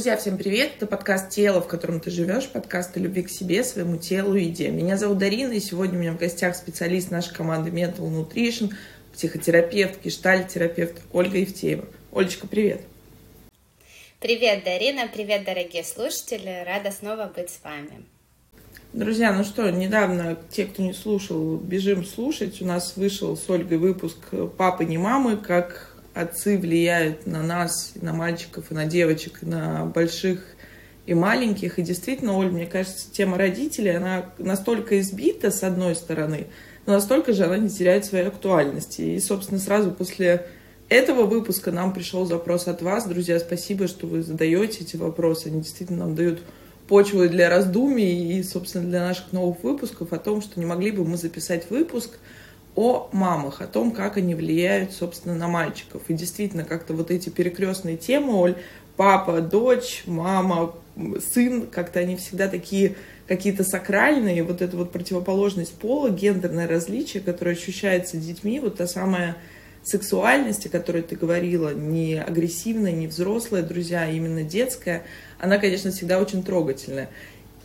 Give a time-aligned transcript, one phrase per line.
[0.00, 0.76] Друзья, всем привет!
[0.76, 4.44] Это подкаст «Тело, в котором ты живешь», подкаст о любви к себе, своему телу и
[4.44, 4.70] еде.
[4.70, 8.72] Меня зовут Дарина, и сегодня у меня в гостях специалист нашей команды Mental Nutrition,
[9.12, 11.84] психотерапевт, гештальт-терапевт Ольга Евтеева.
[12.12, 12.80] Олечка, привет!
[14.20, 18.06] Привет, Дарина, привет, дорогие слушатели, рада снова быть с вами.
[18.94, 22.62] Друзья, ну что, недавно, те, кто не слушал, бежим слушать.
[22.62, 24.16] У нас вышел с Ольгой выпуск
[24.56, 30.44] «Папы, не мамы», как отцы влияют на нас, на мальчиков, и на девочек, на больших
[31.06, 31.78] и маленьких.
[31.78, 36.48] И действительно, Оль, мне кажется, тема родителей, она настолько избита, с одной стороны,
[36.86, 39.02] но настолько же она не теряет своей актуальности.
[39.02, 40.46] И, собственно, сразу после
[40.88, 43.06] этого выпуска нам пришел запрос от вас.
[43.06, 45.46] Друзья, спасибо, что вы задаете эти вопросы.
[45.46, 46.42] Они действительно нам дают
[46.88, 51.04] почву для раздумий и, собственно, для наших новых выпусков о том, что не могли бы
[51.04, 52.10] мы записать выпуск–
[52.74, 56.02] о мамах, о том, как они влияют, собственно, на мальчиков.
[56.08, 58.56] И действительно, как-то вот эти перекрестные темы, Оль,
[58.96, 60.74] папа, дочь, мама,
[61.32, 62.96] сын, как-то они всегда такие
[63.26, 69.36] какие-то сакральные, вот эта вот противоположность пола, гендерное различие, которое ощущается детьми, вот та самая
[69.82, 75.04] сексуальность, о которой ты говорила, не агрессивная, не взрослая, друзья, а именно детская,
[75.38, 77.08] она, конечно, всегда очень трогательная.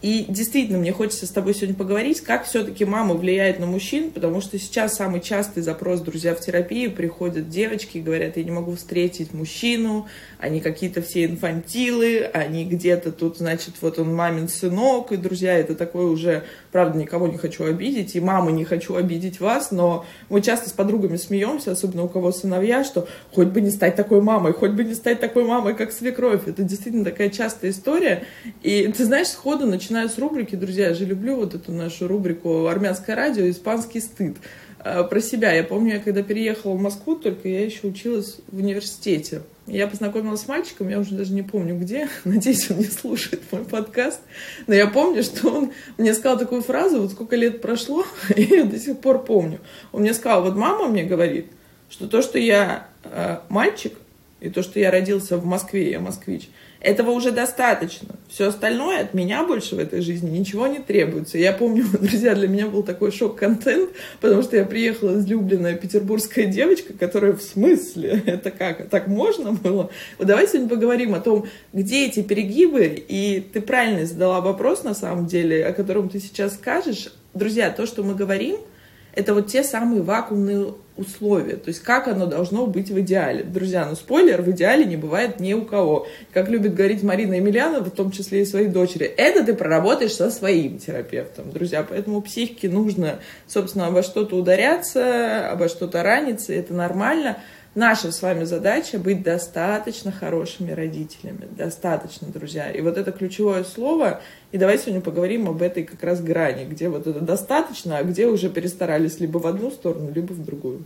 [0.05, 4.39] И действительно, мне хочется с тобой сегодня поговорить, как все-таки мама влияет на мужчин, потому
[4.39, 8.75] что сейчас самый частый запрос, друзья, в терапию приходят девочки и говорят, я не могу
[8.75, 10.05] встретить мужчину,
[10.37, 15.73] они какие-то все инфантилы, они где-то тут, значит, вот он мамин сынок, и, друзья, это
[15.73, 16.43] такое уже,
[16.75, 20.73] правда, никого не хочу обидеть, и мамы не хочу обидеть вас, но мы часто с
[20.73, 24.83] подругами смеемся, особенно у кого сыновья, что хоть бы не стать такой мамой, хоть бы
[24.83, 26.49] не стать такой мамой, как свекровь.
[26.49, 28.25] Это действительно такая частая история.
[28.61, 32.67] И ты знаешь, сходу начинаю с рубрики, друзья, я же люблю вот эту нашу рубрику
[32.67, 33.49] «Армянское радио.
[33.49, 34.35] Испанский стыд».
[34.79, 35.53] А, про себя.
[35.53, 39.43] Я помню, я когда переехала в Москву, только я еще училась в университете.
[39.67, 43.65] Я познакомилась с мальчиком, я уже даже не помню где, надеюсь, он не слушает мой
[43.65, 44.21] подкаст,
[44.67, 48.05] но я помню, что он мне сказал такую фразу, вот сколько лет прошло,
[48.35, 49.59] и я до сих пор помню.
[49.91, 51.47] Он мне сказал, вот мама мне говорит,
[51.89, 53.93] что то, что я э, мальчик,
[54.39, 56.49] и то, что я родился в Москве, я москвич,
[56.85, 58.09] этого уже достаточно.
[58.29, 61.37] Все остальное от меня больше в этой жизни ничего не требуется.
[61.39, 63.89] Я помню, друзья, для меня был такой шок-контент,
[64.21, 69.89] потому что я приехала излюбленная петербургская девочка, которая в смысле, это как, так можно было?
[70.19, 74.93] Вот давайте сегодня поговорим о том, где эти перегибы, и ты правильно задала вопрос, на
[74.93, 77.11] самом деле, о котором ты сейчас скажешь.
[77.33, 78.57] Друзья, то, что мы говорим,
[79.15, 83.43] это вот те самые вакуумные условия, то есть как оно должно быть в идеале.
[83.43, 86.07] Друзья, ну спойлер, в идеале не бывает ни у кого.
[86.31, 90.31] Как любит говорить Марина Емельянова, в том числе и своей дочери, это ты проработаешь со
[90.31, 91.85] своим терапевтом, друзья.
[91.87, 97.39] Поэтому психике нужно, собственно, обо что-то ударяться, обо что-то раниться, это нормально.
[97.75, 101.45] Наша с вами задача быть достаточно хорошими родителями.
[101.57, 102.71] Достаточно, друзья.
[102.71, 104.21] И вот это ключевое слово.
[104.53, 108.27] И давайте сегодня поговорим об этой как раз грани, где вот это достаточно, а где
[108.27, 110.85] уже перестарались либо в одну сторону, либо в другую.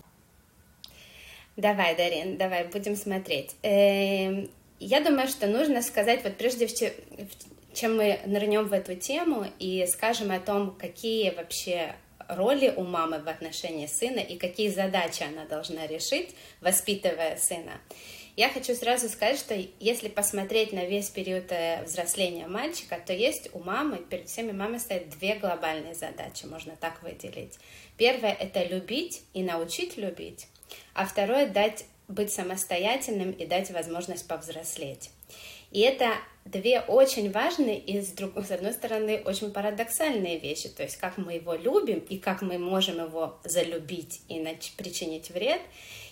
[1.57, 3.55] Давай, Дарин, давай, будем смотреть.
[3.61, 4.49] Эм,
[4.79, 6.67] я думаю, что нужно сказать, вот прежде
[7.73, 11.93] чем мы нырнем в эту тему и скажем о том, какие вообще
[12.29, 17.81] роли у мамы в отношении сына и какие задачи она должна решить, воспитывая сына.
[18.35, 23.49] Я хочу сразу сказать, что если посмотреть на весь период э, взросления мальчика, то есть
[23.53, 27.59] у мамы, перед всеми мамой стоят две глобальные задачи, можно так выделить.
[27.97, 30.47] Первое– это любить и научить любить,
[30.93, 35.11] а второе– дать быть самостоятельным и дать возможность повзрослеть.
[35.71, 36.13] И это
[36.51, 40.69] две очень важные и, с, друг, с одной стороны, очень парадоксальные вещи.
[40.69, 45.29] То есть, как мы его любим и как мы можем его залюбить и нач- причинить
[45.29, 45.61] вред,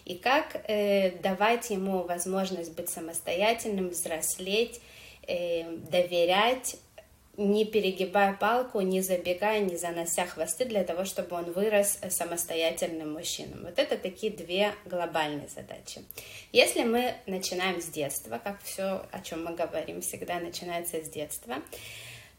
[0.06, 4.80] и как э, давать ему возможность быть самостоятельным, взрослеть,
[5.28, 6.78] э, доверять,
[7.38, 13.62] не перегибая палку, не забегая, не занося хвосты для того, чтобы он вырос самостоятельным мужчиной.
[13.62, 16.04] Вот это такие две глобальные задачи.
[16.51, 21.57] Если мы начинаем с детства, как все, о чем мы говорим, всегда начинается с детства,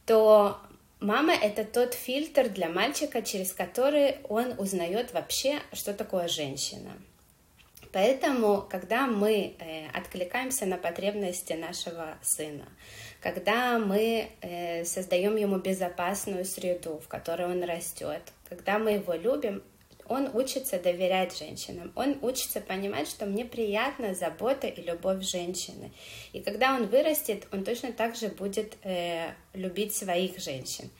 [0.05, 0.59] то
[0.99, 6.91] мама— это тот фильтр для мальчика, через который он узнает вообще, что такое женщина.
[7.93, 12.67] Поэтому, когда мы э, откликаемся на потребности нашего сына,
[13.21, 19.63] когда мы э, создаем ему безопасную среду, в которой он растет, когда мы его любим,
[20.09, 25.93] он учится доверять женщинам, он учится понимать, что мне приятна забота и любовь женщины.
[26.33, 30.91] И когда он вырастет, он точно так же будет э, любить своих женщин.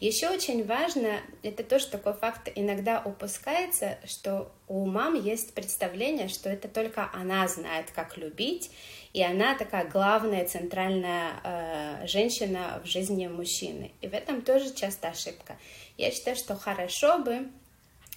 [0.00, 6.50] Еще очень важно, это тоже такой факт иногда упускается, что у мам есть представление, что
[6.50, 8.70] это только она знает, как любить,
[9.14, 13.92] и она такая главная, центральная э, женщина в жизни мужчины.
[14.00, 15.56] И в этом тоже часто ошибка.
[15.96, 17.46] Я считаю, что хорошо бы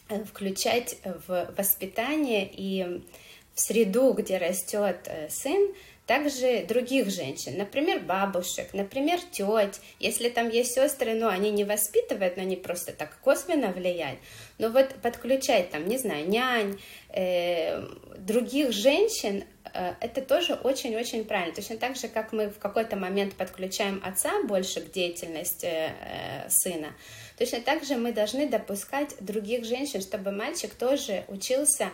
[0.10, 0.98] э, включать
[1.28, 3.04] в воспитание и
[3.54, 5.72] в среду, где растет э, сын,
[6.08, 9.82] также других женщин, например, бабушек, например, теть.
[10.00, 14.18] Если там есть сестры, но они не воспитывают, но они просто так косвенно влияют.
[14.58, 17.86] Но вот подключать там, не знаю, нянь, э,
[18.18, 19.44] других женщин,
[19.74, 21.54] э, это тоже очень-очень правильно.
[21.54, 26.94] Точно так же, как мы в какой-то момент подключаем отца больше к деятельности э, сына,
[27.38, 31.92] точно так же мы должны допускать других женщин, чтобы мальчик тоже учился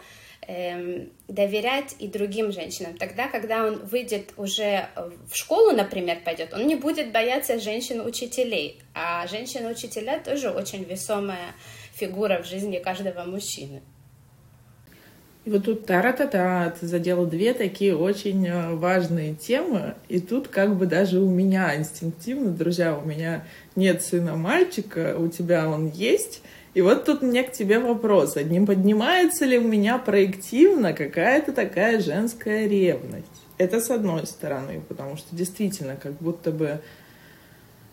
[0.48, 2.98] Эм, доверять и другим женщинам.
[2.98, 4.90] Тогда, когда он выйдет уже
[5.30, 8.82] в школу, например, пойдет, он не будет бояться женщин-учителей.
[8.94, 11.54] А женщины-учителя тоже очень весомая
[11.94, 13.82] фигура в жизни каждого мужчины.
[15.46, 19.96] И вот тут тара-та-та, ты задела две такие очень э, важные темы.
[20.10, 23.46] И тут как бы даже у меня инстинктивно, друзья, у меня
[23.76, 26.42] нет сына мальчика, у тебя он есть.
[26.74, 28.36] И вот тут у меня к тебе вопрос.
[28.36, 33.28] Не поднимается ли у меня проективно какая-то такая женская ревность?
[33.60, 36.82] Это с одной стороны, потому что действительно как будто бы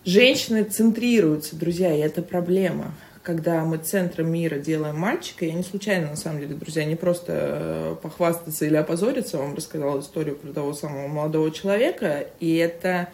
[0.04, 2.94] женщины центрируются, друзья, и это проблема.
[3.22, 7.32] Когда мы центром мира делаем мальчика, я не случайно, на самом деле, друзья, не просто
[7.36, 13.10] э, похвастаться или опозориться, вам рассказала историю про того самого молодого человека, и это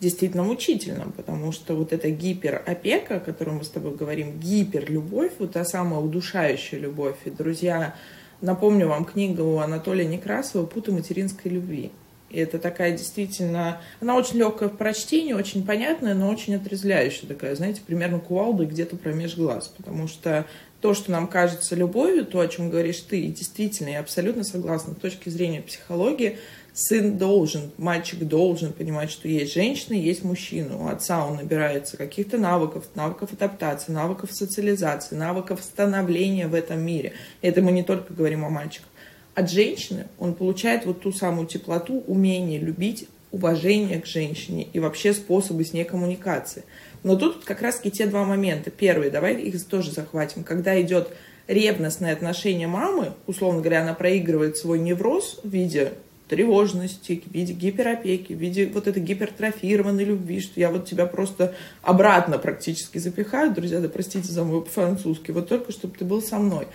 [0.00, 5.52] действительно мучительно, потому что вот эта гиперопека, о которой мы с тобой говорим, гиперлюбовь, вот
[5.52, 7.16] та самая удушающая любовь.
[7.24, 7.94] И, друзья,
[8.40, 11.90] напомню вам книгу Анатолия Некрасова «Путы материнской любви».
[12.30, 13.80] И это такая действительно...
[14.00, 18.96] Она очень легкая в прочтении, очень понятная, но очень отрезвляющая такая, знаете, примерно кувалда где-то
[18.96, 19.72] промеж глаз.
[19.76, 20.44] Потому что
[20.80, 24.94] то, что нам кажется любовью, то, о чем говоришь ты, и действительно, я абсолютно согласна
[24.94, 26.38] с точки зрения психологии,
[26.74, 30.76] сын должен, мальчик должен понимать, что есть женщина, есть мужчина.
[30.76, 37.12] У отца он набирается каких-то навыков, навыков адаптации, навыков социализации, навыков становления в этом мире.
[37.42, 38.88] И это мы не только говорим о мальчиках.
[39.34, 45.12] От женщины он получает вот ту самую теплоту, умение любить, уважение к женщине и вообще
[45.12, 46.64] способы с ней коммуникации.
[47.04, 48.70] Но тут как раз-таки те два момента.
[48.70, 50.42] Первый, давай их тоже захватим.
[50.42, 51.10] Когда идет
[51.46, 55.92] ревностное отношение мамы, условно говоря, она проигрывает свой невроз в виде
[56.28, 61.54] тревожности, в виде гиперопеки, в виде вот этой гипертрофированной любви, что я вот тебя просто
[61.82, 66.38] обратно практически запихаю, друзья, да простите за мой французский, вот только чтобы ты был со
[66.38, 66.66] мной.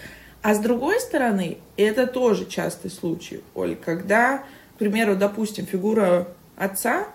[0.41, 4.43] А с другой стороны, это тоже частый случай, Оль, когда,
[4.75, 7.07] к примеру, допустим, фигура отца,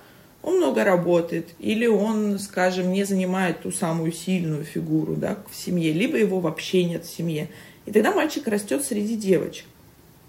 [0.43, 5.93] он много работает, или он, скажем, не занимает ту самую сильную фигуру да, в семье,
[5.93, 7.49] либо его вообще нет в семье.
[7.87, 9.65] И тогда мальчик растет среди девочек.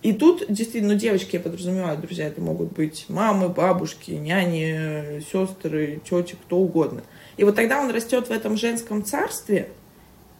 [0.06, 6.00] И тут действительно, ну, девочки, я подразумеваю, друзья, это могут быть мамы, бабушки, няни, сестры,
[6.08, 7.02] тети, кто угодно.
[7.38, 9.70] И вот тогда он растет в этом женском царстве,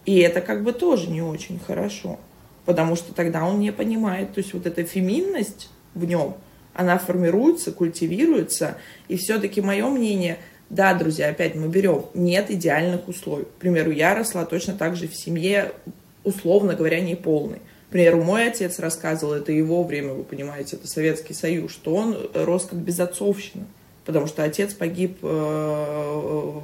[0.06, 2.20] и это как бы тоже не очень хорошо,
[2.66, 6.36] потому что тогда он не понимает, то есть вот эта феминность в нем,
[6.76, 8.78] она формируется, культивируется,
[9.08, 10.38] и все-таки мое мнение,
[10.70, 13.46] да, друзья, опять мы берем, нет идеальных условий.
[13.46, 15.72] К примеру, я росла точно так же в семье,
[16.24, 17.62] условно говоря, неполной.
[17.96, 22.66] Примеру, мой отец рассказывал, это его время, вы понимаете, это Советский Союз, что он рос
[22.70, 23.64] как безотцовщина,
[24.04, 26.62] потому что отец погиб э,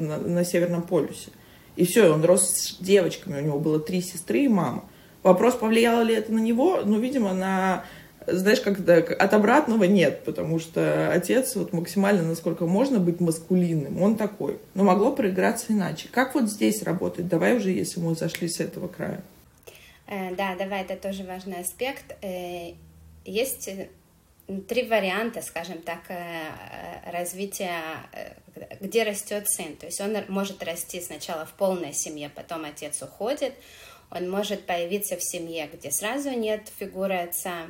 [0.00, 1.32] на, на Северном полюсе.
[1.76, 4.84] И все, он рос с девочками, у него было три сестры и мама.
[5.22, 6.80] Вопрос, повлияло ли это на него?
[6.82, 7.84] Ну, видимо, на
[8.26, 14.16] знаешь, как от обратного нет, потому что отец вот максимально, насколько можно быть маскулинным, он
[14.16, 14.56] такой.
[14.72, 16.08] Но могло проиграться иначе.
[16.10, 17.28] Как вот здесь работать?
[17.28, 19.20] Давай уже, если мы зашли с этого края.
[20.10, 22.16] Э, да, давай, это тоже важный аспект.
[22.20, 22.72] Э,
[23.24, 23.88] есть э,
[24.68, 26.00] три варианта, скажем так,
[27.06, 27.80] развития,
[28.80, 29.76] где растет сын.
[29.76, 33.54] То есть он может расти сначала в полной семье, потом отец уходит.
[34.10, 37.66] Он может появиться в семье, где сразу нет фигуры отца.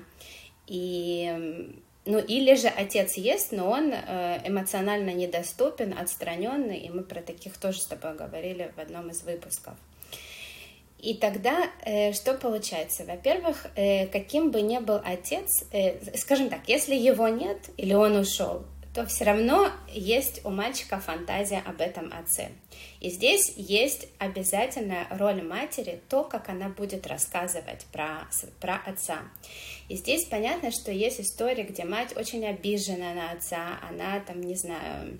[0.66, 1.74] И
[2.06, 7.82] ну, или же отец есть, но он эмоционально недоступен, отстраненный, и мы про таких тоже
[7.82, 9.74] с тобой говорили в одном из выпусков.
[11.02, 13.04] И тогда э, что получается?
[13.04, 18.16] Во-первых, э, каким бы ни был отец, э, скажем так, если его нет или он
[18.16, 18.64] ушел,
[18.94, 22.48] то все равно есть у мальчика фантазия об этом отце.
[23.00, 28.28] И здесь есть обязательная роль матери, то, как она будет рассказывать про,
[28.60, 29.18] про отца.
[29.88, 34.56] И здесь понятно, что есть история, где мать очень обижена на отца, она там, не
[34.56, 35.18] знаю,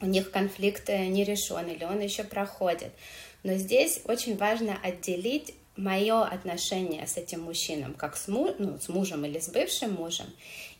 [0.00, 2.92] у них конфликт не решен или он еще проходит.
[3.42, 8.88] Но здесь очень важно отделить мое отношение с этим мужчином, как с, му, ну, с
[8.88, 10.26] мужем или с бывшим мужем,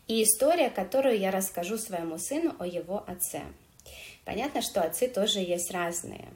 [0.07, 3.43] и история, которую я расскажу своему сыну о его отце.
[4.25, 6.29] Понятно, что отцы тоже есть разные.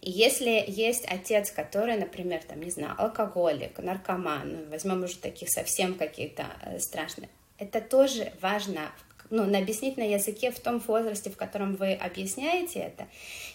[0.00, 5.48] И если есть отец, который, например, там, не знаю, алкоголик, наркоман, ну, возьмем уже таких
[5.48, 8.92] совсем каких-то э, страшных, это тоже важно
[9.30, 9.58] ну, на
[10.04, 13.06] языке в том возрасте, в котором вы объясняете это.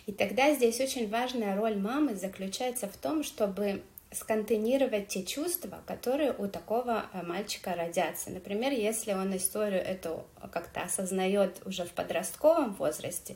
[0.05, 6.33] И тогда здесь очень важная роль мамы заключается в том, чтобы сконтейнировать те чувства, которые
[6.33, 8.31] у такого э, мальчика родятся.
[8.31, 13.35] Например, если он историю эту как-то осознает уже в подростковом возрасте,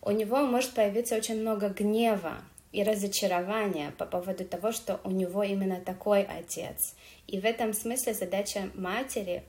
[0.00, 2.36] у него может появиться очень много гнева
[2.72, 6.94] и разочарования по поводу того, что у него именно такой отец.
[7.26, 9.44] И в этом смысле задача матери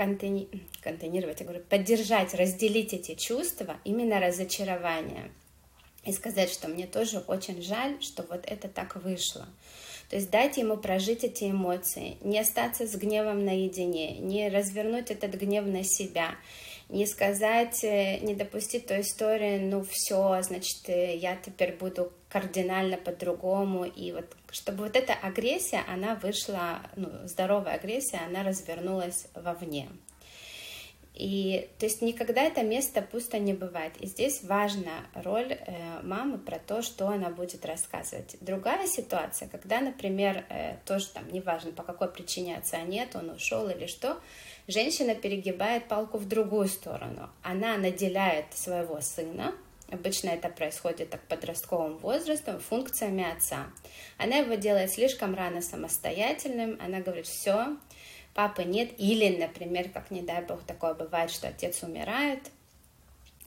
[0.00, 0.48] контейни...
[0.82, 5.30] контейнировать, я говорю, поддержать, разделить эти чувства, именно разочарование.
[6.06, 9.46] И сказать, что мне тоже очень жаль, что вот это так вышло.
[10.08, 15.34] То есть дать ему прожить эти эмоции, не остаться с гневом наедине, не развернуть этот
[15.34, 16.34] гнев на себя,
[16.90, 22.96] не сказать, э, не допустить той истории, ну все, значит, э, я теперь буду кардинально
[22.96, 29.88] по-другому, и вот чтобы вот эта агрессия, она вышла, ну, здоровая агрессия, она развернулась вовне.
[31.20, 33.92] И то есть никогда это место пусто не бывает.
[34.00, 38.38] И здесь важна роль э, мамы про то, что она будет рассказывать.
[38.40, 43.68] Другая ситуация, когда, например, э, тоже там, неважно по какой причине отца нет, он ушел
[43.68, 44.18] или что,
[44.66, 47.28] женщина перегибает палку в другую сторону.
[47.42, 49.52] Она наделяет своего сына,
[49.90, 53.66] обычно это происходит так подростковым возрастом, функциями отца.
[54.16, 57.76] Она его делает слишком рано самостоятельным, она говорит, все,
[58.34, 62.40] папы нет, или, например, как не дай бог такое бывает, что отец умирает,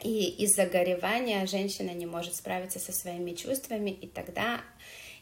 [0.02, 4.62] и из-за горевания женщина не может справиться со своими чувствами, и тогда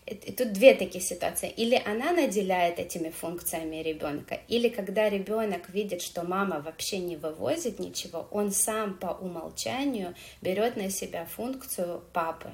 [0.05, 1.50] и тут две такие ситуации.
[1.50, 7.79] Или она наделяет этими функциями ребенка, или когда ребенок видит, что мама вообще не вывозит
[7.79, 12.50] ничего, он сам по умолчанию берет на себя функцию папы.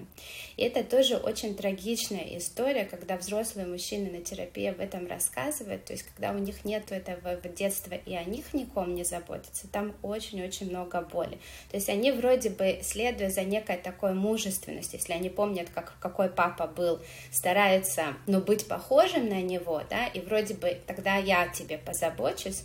[0.58, 5.94] И это тоже очень трагичная история, когда взрослые мужчины на терапии об этом рассказывают, то
[5.94, 10.70] есть когда у них нет этого детства и о них ником не заботятся, там очень-очень
[10.70, 11.40] много боли.
[11.72, 16.30] То есть они вроде бы, следуя за некой такой мужественностью, если они помнят, как, какой
[16.30, 17.00] папа был
[17.38, 22.64] старается, ну, быть похожим на него, да, и вроде бы тогда я тебе позабочусь,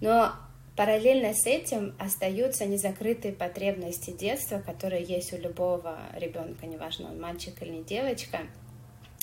[0.00, 0.32] но
[0.76, 7.60] параллельно с этим остаются незакрытые потребности детства, которые есть у любого ребенка, неважно, он мальчик
[7.62, 8.40] или девочка,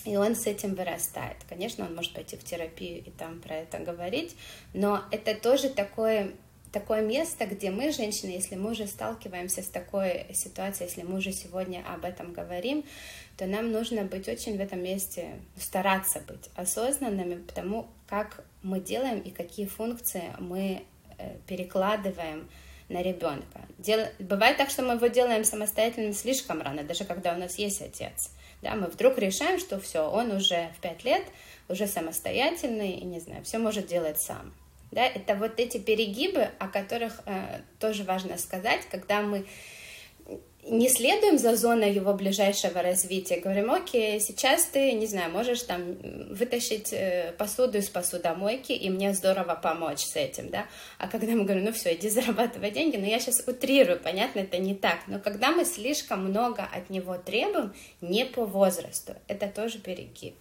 [0.03, 1.37] и он с этим вырастает.
[1.47, 4.35] Конечно, он может пойти в терапию и там про это говорить,
[4.73, 6.33] но это тоже такое
[6.73, 11.31] такое место, где мы, женщины, если мы уже сталкиваемся с такой ситуацией, если мы уже
[11.31, 12.83] сегодня об этом говорим,
[13.37, 19.19] то нам нужно быть очень в этом месте, стараться быть осознанными, потому как мы делаем
[19.19, 20.83] и какие функции мы
[21.17, 22.47] э, перекладываем
[22.89, 23.61] на ребенка.
[23.79, 24.05] Дел...
[24.19, 28.29] Бывает так, что мы его делаем самостоятельно слишком рано, даже когда у нас есть отец.
[28.61, 31.23] Да, мы вдруг решаем, что все, он уже в пять лет,
[31.67, 34.53] уже самостоятельный, и не знаю, все может делать сам.
[34.91, 39.45] Да, это вот эти перегибы, о которых э, тоже важно сказать, когда мы
[40.65, 45.95] не следуем за зоной его ближайшего развития, говорим, окей, сейчас ты, не знаю, можешь там
[46.29, 50.65] вытащить э, посуду из посудомойки, и мне здорово помочь с этим, да,
[50.99, 54.57] а когда мы говорим, ну все, иди зарабатывай деньги, но я сейчас утрирую, понятно, это
[54.57, 59.79] не так, но когда мы слишком много от него требуем, не по возрасту, это тоже
[59.79, 60.35] перегиб.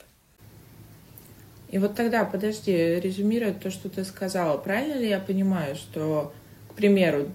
[1.71, 6.33] И вот тогда, подожди, резюмируя то, что ты сказала, правильно ли я понимаю, что,
[6.69, 7.31] к примеру,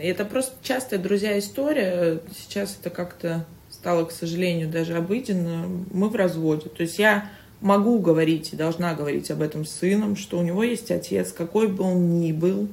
[0.00, 2.20] это просто частая, друзья, история.
[2.36, 5.66] Сейчас это как-то стало, к сожалению, даже обыденно.
[5.92, 6.68] Мы в разводе.
[6.68, 10.62] То есть я могу говорить и должна говорить об этом с сыном, что у него
[10.62, 12.68] есть отец, какой бы он ни был,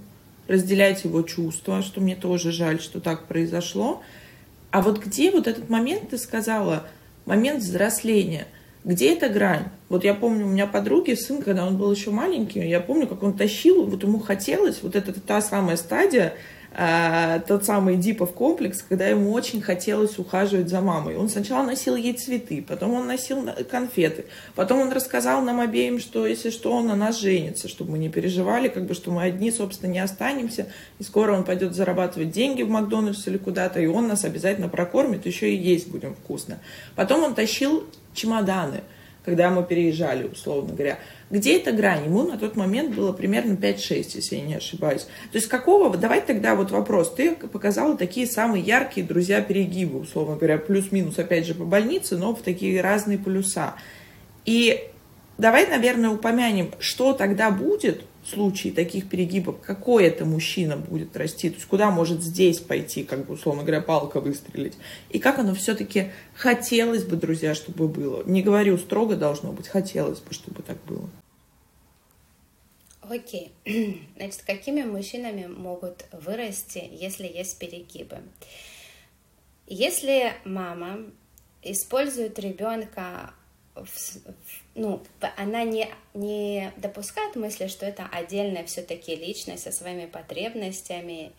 [0.47, 4.01] разделять его чувства, что мне тоже жаль, что так произошло.
[4.71, 6.83] А вот где вот этот момент, ты сказала,
[7.25, 8.45] момент взросления,
[8.83, 9.69] где эта грань?
[9.89, 13.23] Вот я помню, у меня подруги, сын, когда он был еще маленький, я помню, как
[13.23, 16.33] он тащил, вот ему хотелось, вот это та самая стадия,
[16.77, 21.15] э, тот самый Дипов комплекс, когда ему очень хотелось ухаживать за мамой.
[21.15, 26.27] Он сначала носил ей цветы, потом он носил конфеты, потом он рассказал нам обеим, что
[26.27, 29.51] если что, он на нас женится, чтобы мы не переживали, как бы, что мы одни,
[29.51, 30.67] собственно, не останемся,
[30.99, 35.25] и скоро он пойдет зарабатывать деньги в Макдональдс или куда-то, и он нас обязательно прокормит,
[35.25, 36.59] еще и есть будем вкусно.
[36.95, 38.81] Потом он тащил чемоданы–
[39.25, 40.99] когда мы переезжали, условно говоря.
[41.31, 42.05] Где эта грань?
[42.05, 45.03] Ему на тот момент было примерно 5-6, если я не ошибаюсь.
[45.31, 47.13] То есть какого, давай тогда вот вопрос.
[47.13, 52.35] Ты показала такие самые яркие друзья перегибы, условно говоря, плюс-минус, опять же, по больнице, но
[52.35, 53.75] в такие разные полюса.
[54.45, 54.89] И
[55.37, 61.49] давай, наверное, упомянем, что тогда будет в случае таких перегибов, какой это мужчина будет расти,
[61.49, 64.73] то есть куда может здесь пойти, как бы, условно говоря, палка выстрелить,
[65.09, 68.23] и как оно все-таки хотелось бы, друзья, чтобы было.
[68.25, 71.07] Не говорю, строго должно быть, хотелось бы, чтобы так было.
[73.01, 73.51] Окей.
[74.15, 78.17] Значит, какими мужчинами могут вырасти, если есть перегибы?
[79.67, 80.99] Если мама
[81.61, 83.33] использует ребенка
[84.75, 85.01] ну,
[85.37, 91.31] она не, не допускает мысли, что это отдельная все-таки личность со своими потребностями,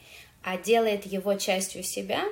[0.42, 2.24] а делает его частью себя,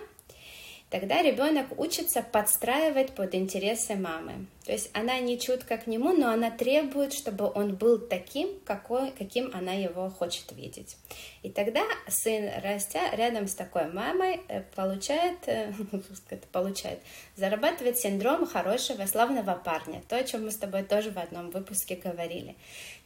[0.94, 4.46] тогда ребенок учится подстраивать под интересы мамы.
[4.64, 9.10] То есть она не чутка к нему, но она требует, чтобы он был таким, какой,
[9.10, 10.96] каким она его хочет видеть.
[11.42, 15.72] И тогда сын, растя рядом с такой мамой, э, получает, э,
[16.52, 17.00] получает,
[17.34, 20.00] зарабатывает синдром хорошего, славного парня.
[20.08, 22.54] То, о чем мы с тобой тоже в одном выпуске говорили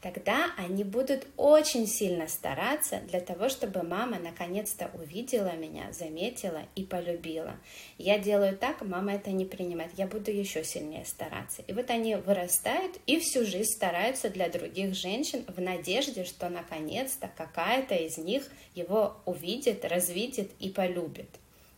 [0.01, 6.85] тогда они будут очень сильно стараться для того, чтобы мама наконец-то увидела меня, заметила и
[6.85, 7.57] полюбила.
[7.97, 11.63] Я делаю так, мама это не принимает, я буду еще сильнее стараться.
[11.67, 17.31] И вот они вырастают и всю жизнь стараются для других женщин в надежде, что наконец-то
[17.37, 21.29] какая-то из них его увидит, развидит и полюбит.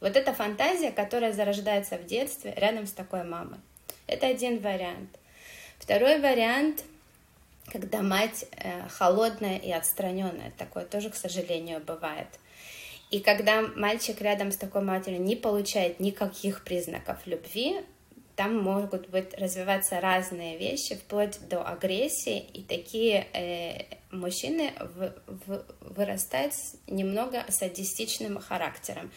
[0.00, 3.58] Вот эта фантазия, которая зарождается в детстве рядом с такой мамой.
[4.06, 5.18] Это один вариант.
[5.78, 6.84] Второй вариант
[7.70, 10.52] когда мать э, холодная и отстраненная.
[10.58, 12.28] Такое тоже, к сожалению, бывает.
[13.10, 17.80] И когда мальчик рядом с такой матерью не получает никаких признаков любви,
[18.36, 25.64] там могут быть развиваться разные вещи, вплоть до агрессии, и такие э, мужчины в, в,
[25.80, 26.54] вырастают
[26.86, 29.10] немного садистичным характером.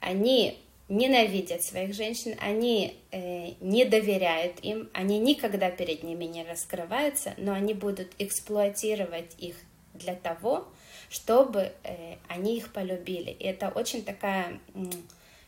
[0.00, 0.58] Они
[0.90, 7.52] ненавидят своих женщин, они э, не доверяют им, они никогда перед ними не раскрываются, но
[7.52, 9.54] они будут эксплуатировать их
[9.94, 10.66] для того,
[11.08, 13.30] чтобы э, они их полюбили.
[13.30, 14.60] И это очень такая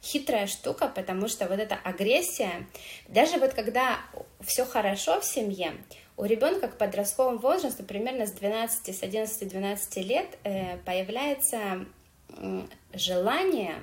[0.00, 2.66] хитрая штука, потому что вот эта агрессия,
[3.08, 3.98] даже вот когда
[4.40, 5.72] все хорошо в семье,
[6.16, 11.84] у ребенка к подростковому возрасту, примерно с 12, с 11-12 лет, э, появляется
[12.28, 12.62] э,
[12.94, 13.74] желание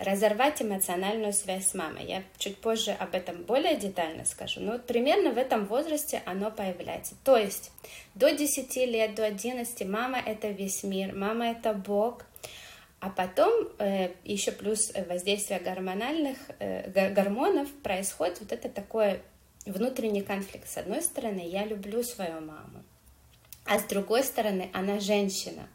[0.00, 2.06] разорвать эмоциональную связь с мамой.
[2.06, 4.60] Я чуть позже об этом более детально скажу.
[4.60, 7.14] Но вот примерно в этом возрасте оно появляется.
[7.22, 7.70] То есть
[8.14, 12.24] до 10 лет, до 11 мама это весь мир, мама это Бог,
[13.00, 19.20] а потом э, еще плюс воздействие гормональных э, гормонов происходит вот это такое
[19.66, 20.68] внутренний конфликт.
[20.68, 22.82] С одной стороны, я люблю свою маму,
[23.70, 25.68] а с другой стороны, она женщина.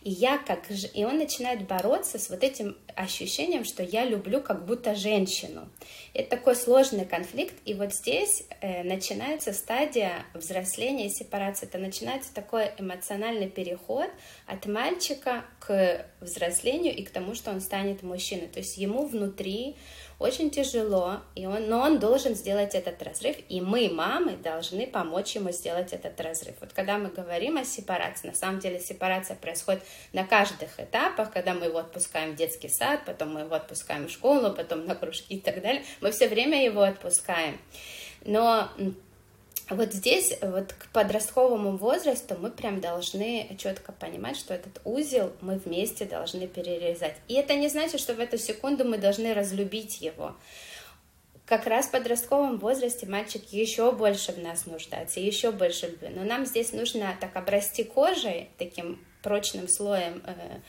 [0.00, 4.40] И я как же, и он начинает бороться с вот этим ощущением, что я люблю
[4.40, 5.68] как будто женщину.
[6.14, 11.66] Это такой сложный конфликт, и вот здесь э, начинается стадия взросления и сепарации.
[11.66, 14.08] Это начинается такой эмоциональный переход
[14.46, 18.48] от мальчика к взрослению и к тому, что он станет мужчиной.
[18.48, 19.76] То есть ему внутри
[20.18, 25.34] очень тяжело, и он, но он должен сделать этот разрыв, и мы, мамы, должны помочь
[25.34, 26.54] ему сделать этот разрыв.
[26.60, 31.54] Вот когда мы говорим о сепарации, на самом деле сепарация происходит на каждых этапах, когда
[31.54, 35.34] мы его отпускаем в детский сад, потом мы его отпускаем в школу, потом на кружки
[35.34, 37.58] и так далее, мы все время его отпускаем.
[38.24, 38.70] Но
[39.70, 45.56] вот здесь, вот к подростковому возрасту мы прям должны четко понимать, что этот узел мы
[45.56, 47.16] вместе должны перерезать.
[47.28, 50.36] И это не значит, что в эту секунду мы должны разлюбить его.
[51.46, 56.08] Как раз в подростковом возрасте мальчик еще больше в нас нуждается, еще больше любви.
[56.14, 60.60] Но нам здесь нужно так обрасти кожей, таким прочным слоем Э,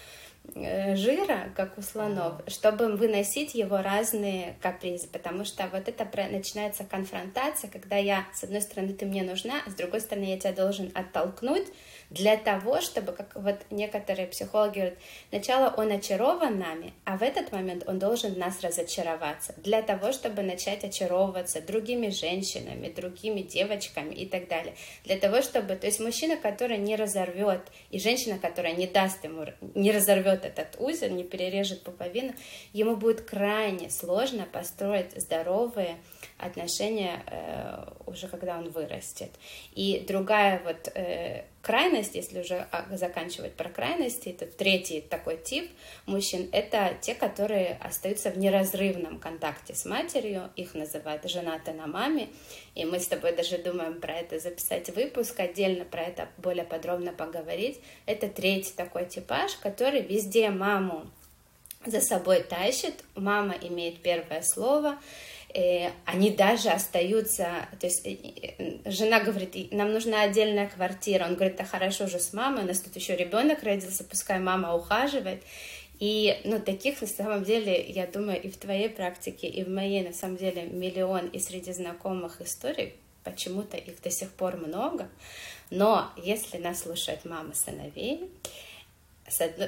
[0.53, 7.69] жира, как у слонов, чтобы выносить его разные капризы, потому что вот это начинается конфронтация,
[7.69, 10.91] когда я, с одной стороны, ты мне нужна, а с другой стороны, я тебя должен
[10.93, 11.67] оттолкнуть,
[12.09, 14.97] для того, чтобы, как вот некоторые психологи говорят,
[15.29, 20.41] сначала он очарован нами, а в этот момент он должен нас разочароваться, для того, чтобы
[20.41, 26.37] начать очаровываться другими женщинами, другими девочками и так далее, для того, чтобы, то есть мужчина,
[26.37, 31.83] который не разорвет, и женщина, которая не даст ему, не разорвет этот узел, не перережет
[31.83, 32.33] пуповину,
[32.73, 35.97] ему будет крайне сложно построить здоровые
[36.37, 39.31] отношения э, уже когда он вырастет.
[39.73, 45.71] И другая вот э, крайность, если уже а, заканчивать про крайности, это третий такой тип
[46.05, 52.29] мужчин, это те, которые остаются в неразрывном контакте с матерью, их называют женаты на маме,
[52.75, 57.11] и мы с тобой даже думаем про это записать выпуск, отдельно про это более подробно
[57.11, 57.81] поговорить.
[58.05, 61.07] Это третий такой типаж, который везде маму
[61.83, 64.99] за собой тащит, мама имеет первое слово,
[66.05, 68.17] они даже остаются, то есть э,
[68.57, 72.67] э, жена говорит, нам нужна отдельная квартира, он говорит, да хорошо уже с мамой, у
[72.67, 75.41] нас тут еще ребенок родился, пускай мама ухаживает,
[75.99, 80.05] и, ну, таких, на самом деле, я думаю, и в твоей практике, и в моей,
[80.05, 85.07] на самом деле, миллион, и среди знакомых историй, почему-то их до сих пор много,
[85.69, 88.29] но если нас слушают мамы сыновей,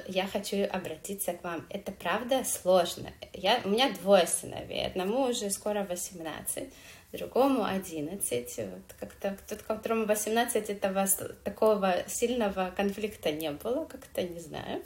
[0.08, 1.66] я хочу обратиться к вам.
[1.70, 3.12] Это правда сложно.
[3.34, 4.86] Я, у меня двое сыновей.
[4.86, 6.70] Одному уже скоро 18,
[7.12, 8.58] другому 11.
[8.58, 11.08] Вот как-то тот, которому 18, этого
[11.44, 14.84] такого сильного конфликта не было, как-то не знаю.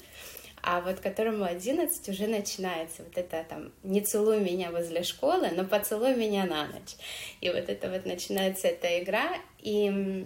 [0.64, 5.66] А вот которому 11 уже начинается вот это там «не целуй меня возле школы, но
[5.66, 6.96] поцелуй меня на ночь».
[7.42, 10.26] И вот это вот начинается эта игра, и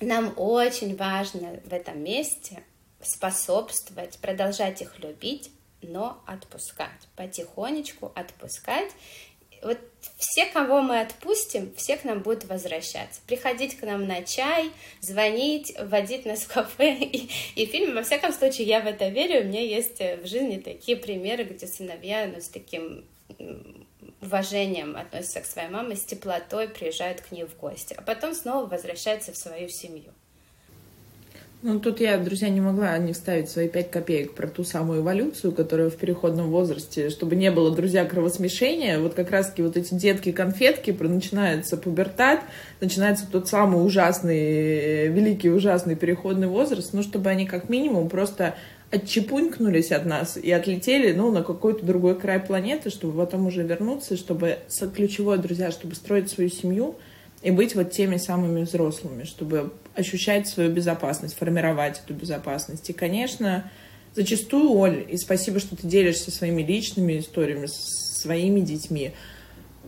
[0.00, 2.62] нам очень важно в этом месте
[3.02, 5.50] способствовать, продолжать их любить,
[5.82, 8.90] но отпускать, потихонечку отпускать.
[9.62, 9.78] Вот
[10.18, 13.20] все, кого мы отпустим, все к нам будут возвращаться.
[13.26, 17.94] Приходить к нам на чай, звонить, водить нас в кафе и, и фильм.
[17.94, 19.42] Во всяком случае, я в это верю.
[19.42, 23.04] У меня есть в жизни такие примеры, где сыновья ну, с таким
[24.20, 28.66] уважением относятся к своей маме, с теплотой приезжают к ней в гости, а потом снова
[28.66, 30.12] возвращаются в свою семью.
[31.64, 35.52] Ну, тут я, друзья, не могла не вставить свои пять копеек про ту самую эволюцию,
[35.52, 38.98] которая в переходном возрасте, чтобы не было, друзья, кровосмешения.
[38.98, 42.40] Вот как раз-таки вот эти детки-конфетки, начинается пубертат,
[42.80, 48.56] начинается тот самый ужасный, великий ужасный переходный возраст, ну, чтобы они как минимум просто
[48.90, 54.16] отчепунькнулись от нас и отлетели, ну, на какой-то другой край планеты, чтобы потом уже вернуться,
[54.16, 54.58] чтобы,
[54.96, 56.96] ключевое, друзья, чтобы строить свою семью
[57.42, 62.88] и быть вот теми самыми взрослыми, чтобы ощущать свою безопасность, формировать эту безопасность.
[62.88, 63.70] И, конечно,
[64.14, 69.12] зачастую, Оль, и спасибо, что ты делишься своими личными историями, своими детьми,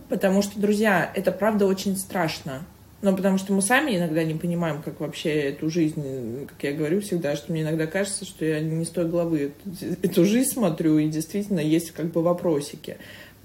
[0.09, 2.65] потому что, друзья, это правда очень страшно.
[3.01, 7.01] Но потому что мы сами иногда не понимаем, как вообще эту жизнь, как я говорю
[7.01, 9.51] всегда, что мне иногда кажется, что я не с той головы
[10.01, 12.97] эту, жизнь смотрю, и действительно есть как бы вопросики.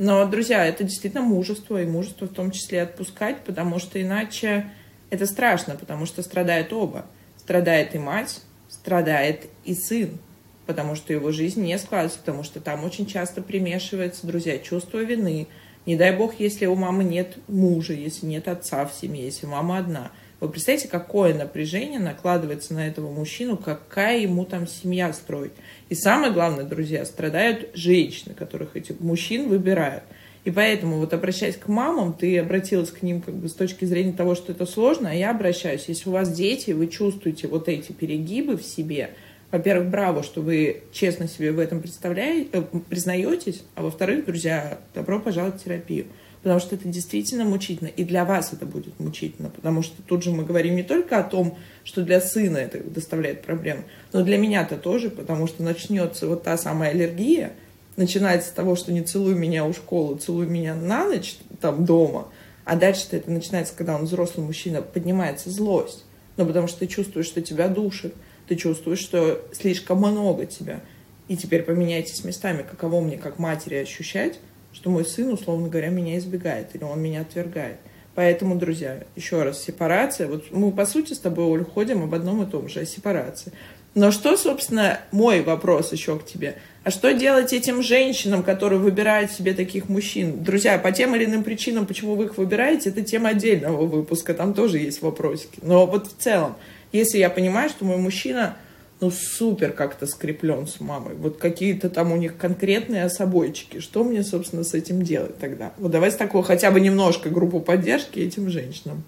[0.03, 4.71] Но, друзья, это действительно мужество, и мужество в том числе отпускать, потому что иначе
[5.11, 7.05] это страшно, потому что страдают оба.
[7.37, 10.19] Страдает и мать, страдает и сын,
[10.65, 15.49] потому что его жизнь не складывается, потому что там очень часто примешивается, друзья, чувство вины.
[15.85, 19.77] Не дай бог, если у мамы нет мужа, если нет отца в семье, если мама
[19.77, 20.13] одна.
[20.41, 25.53] Вы представляете, какое напряжение накладывается на этого мужчину, какая ему там семья строить.
[25.90, 30.05] И самое главное, друзья, страдают женщины, которых этих мужчин выбирают.
[30.44, 34.12] И поэтому, вот обращаясь к мамам, ты обратилась к ним как бы с точки зрения
[34.12, 37.90] того, что это сложно, а я обращаюсь, если у вас дети, вы чувствуете вот эти
[37.90, 39.11] перегибы в себе,
[39.50, 45.18] во-первых, браво, что вы честно себе в этом представляете, э, признаетесь, а во-вторых, друзья, добро
[45.18, 46.07] пожаловать в терапию.
[46.42, 50.31] Потому что это действительно мучительно, и для вас это будет мучительно, потому что тут же
[50.31, 54.79] мы говорим не только о том, что для сына это доставляет проблемы, но для меня-то
[54.79, 57.53] тоже, потому что начнется вот та самая аллергия,
[57.96, 62.29] начинается с того, что не целуй меня у школы, целуй меня на ночь там дома,
[62.64, 66.05] а дальше-то это начинается, когда он взрослый мужчина, поднимается злость.
[66.37, 68.14] Ну, потому что ты чувствуешь, что тебя душит,
[68.48, 70.81] ты чувствуешь, что слишком много тебя.
[71.29, 74.38] И теперь поменяйтесь местами, каково мне как матери ощущать,
[74.73, 77.77] что мой сын, условно говоря, меня избегает или он меня отвергает.
[78.15, 80.27] Поэтому, друзья, еще раз, сепарация.
[80.29, 83.53] Вот мы, по сути, с тобой, Оль, ходим об одном и том же, о сепарации.
[83.95, 86.57] Но что, собственно, мой вопрос еще к тебе?
[86.85, 90.43] А что делать этим женщинам, которые выбирают себе таких мужчин?
[90.43, 94.55] Друзья, по тем или иным причинам, почему вы их выбираете, это тема отдельного выпуска, там
[94.55, 95.59] тоже есть вопросики.
[95.63, 96.57] Но вот в целом,
[96.93, 98.57] если я понимаю, что мой мужчина,
[99.01, 104.23] ну, супер как-то скреплен с мамой, вот какие-то там у них конкретные особойчики, что мне,
[104.23, 105.73] собственно, с этим делать тогда?
[105.79, 109.03] Вот давай с такого хотя бы немножко группу поддержки этим женщинам.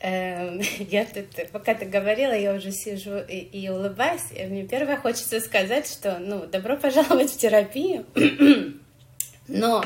[0.00, 4.30] Эм, я тут, пока ты говорила, я уже сижу и, и улыбаюсь.
[4.36, 8.04] И мне первое хочется сказать, что, ну, добро пожаловать в терапию.
[9.48, 9.84] Но,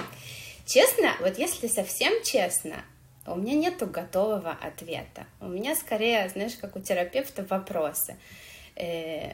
[0.67, 2.85] честно, вот если совсем честно,
[3.27, 5.27] у меня нету готового ответа.
[5.41, 8.17] У меня скорее, знаешь, как у терапевта вопросы.
[8.77, 9.33] Э,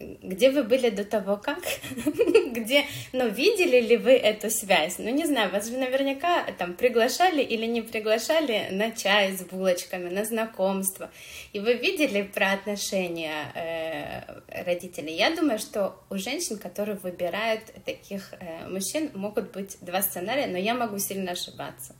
[0.00, 1.58] где вы были до того, как?
[2.52, 4.98] где, ну, видели ли вы эту связь?
[4.98, 10.08] Ну, не знаю, вас же наверняка там приглашали или не приглашали на чай с булочками,
[10.08, 11.10] на знакомство.
[11.52, 15.14] И вы видели про отношения э, родителей.
[15.16, 20.56] Я думаю, что у женщин, которые выбирают таких э, мужчин, могут быть два сценария, но
[20.56, 21.94] я могу сильно ошибаться.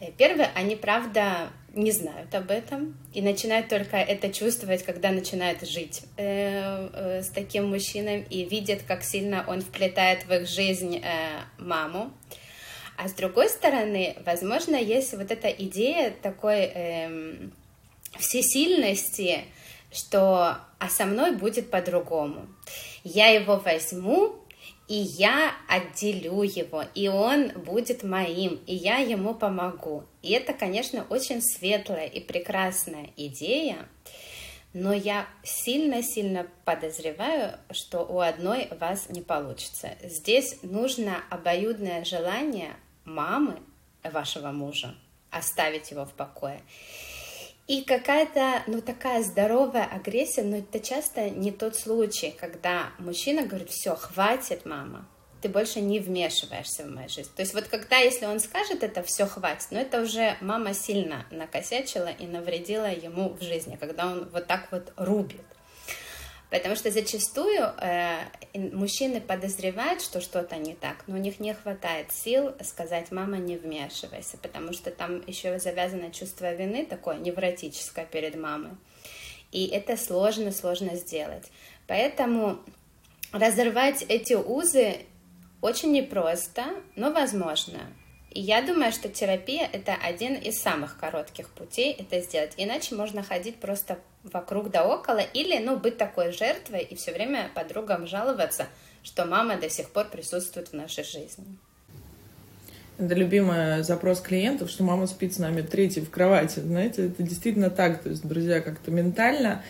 [0.00, 5.62] Э, первое, они, правда, не знают об этом и начинают только это чувствовать, когда начинают
[5.62, 10.96] жить э, э, с таким мужчиной и видят, как сильно он вплетает в их жизнь
[10.96, 12.12] э, маму.
[12.96, 17.48] А с другой стороны, возможно, есть вот эта идея такой э,
[18.18, 19.44] всесильности,
[19.92, 22.46] что «а со мной будет по-другому».
[23.02, 24.39] Я его возьму,
[24.90, 30.02] и я отделю его, и он будет моим, и я ему помогу.
[30.20, 33.88] И это, конечно, очень светлая и прекрасная идея,
[34.72, 39.90] но я сильно-сильно подозреваю, что у одной вас не получится.
[40.02, 42.72] Здесь нужно обоюдное желание
[43.04, 43.60] мамы
[44.02, 44.96] вашего мужа
[45.30, 46.60] оставить его в покое
[47.70, 53.70] и какая-то, ну, такая здоровая агрессия, но это часто не тот случай, когда мужчина говорит,
[53.70, 55.06] все, хватит, мама,
[55.40, 57.30] ты больше не вмешиваешься в мою жизнь.
[57.36, 61.26] То есть вот когда, если он скажет это, все, хватит, но это уже мама сильно
[61.30, 65.40] накосячила и навредила ему в жизни, когда он вот так вот рубит.
[66.50, 72.10] Потому что зачастую э, мужчины подозревают, что что-то не так, но у них не хватает
[72.10, 78.34] сил сказать «мама, не вмешивайся», потому что там еще завязано чувство вины такое невротическое перед
[78.34, 78.72] мамой.
[79.52, 81.50] И это сложно, сложно сделать.
[81.86, 82.58] Поэтому
[83.32, 84.98] разорвать эти узы
[85.60, 87.78] очень непросто, но возможно.
[88.30, 92.54] И я думаю, что терапия– это один из самых коротких путей это сделать.
[92.56, 97.50] Иначе можно ходить просто вокруг да около или, ну, быть такой жертвой и все время
[97.54, 98.66] подругам жаловаться,
[99.02, 101.58] что мама до сих пор присутствует в нашей жизни.
[102.98, 106.60] Это любимый запрос клиентов, что мама спит с нами третьей в кровати.
[106.60, 108.02] Знаете, это действительно так.
[108.02, 109.62] То есть, друзья, как-то ментально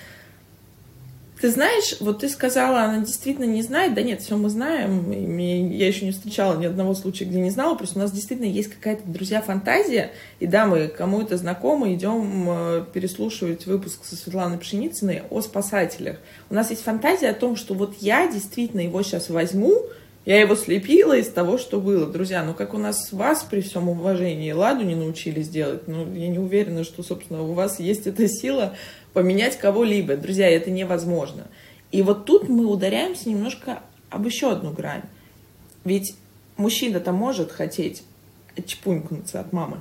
[1.41, 3.95] ты знаешь, вот ты сказала, она действительно не знает.
[3.95, 5.11] Да нет, все мы знаем.
[5.11, 7.75] я еще не встречала ни одного случая, где не знала.
[7.77, 10.11] Просто у нас действительно есть какая-то, друзья, фантазия.
[10.39, 16.19] И да, мы кому это знакомы, идем э, переслушивать выпуск со Светланой Пшеницыной о спасателях.
[16.51, 19.87] У нас есть фантазия о том, что вот я действительно его сейчас возьму,
[20.25, 22.07] я его слепила из того, что было.
[22.07, 26.29] Друзья, ну как у нас вас при всем уважении ладу не научились делать, ну я
[26.29, 28.75] не уверена, что, собственно, у вас есть эта сила
[29.13, 30.17] поменять кого-либо.
[30.17, 31.47] Друзья, это невозможно.
[31.91, 33.81] И вот тут мы ударяемся немножко
[34.11, 35.03] об еще одну грань.
[35.85, 36.15] Ведь
[36.57, 38.03] мужчина-то может хотеть
[38.67, 39.79] чпунькнуться от мамы,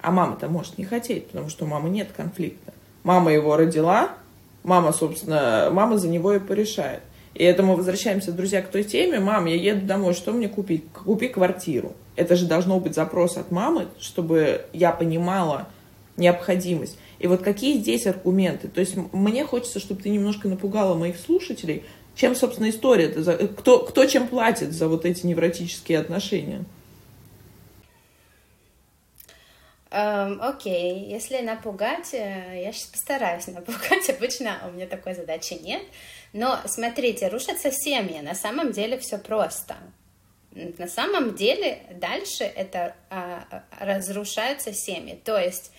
[0.00, 2.72] а мама-то может не хотеть, потому что у мамы нет конфликта.
[3.02, 4.14] Мама его родила,
[4.62, 7.02] мама, собственно, мама за него и порешает.
[7.34, 9.18] И это мы возвращаемся, друзья, к той теме.
[9.18, 10.84] Мам, я еду домой, что мне купить?
[10.92, 11.94] Купи квартиру.
[12.16, 15.68] Это же должно быть запрос от мамы, чтобы я понимала
[16.16, 16.96] необходимость.
[17.18, 18.68] И вот какие здесь аргументы?
[18.68, 23.80] То есть мне хочется, чтобы ты немножко напугала моих слушателей, чем, собственно, история -то, кто,
[23.80, 26.64] кто чем платит за вот эти невротические отношения?
[29.90, 35.82] Эм, окей, если напугать, э, я сейчас постараюсь напугать, обычно у меня такой задачи нет.
[36.34, 39.76] Но смотрите, рушатся семьи, на самом деле все просто.
[40.50, 45.14] На самом деле дальше это а, разрушаются семьи.
[45.24, 45.70] То есть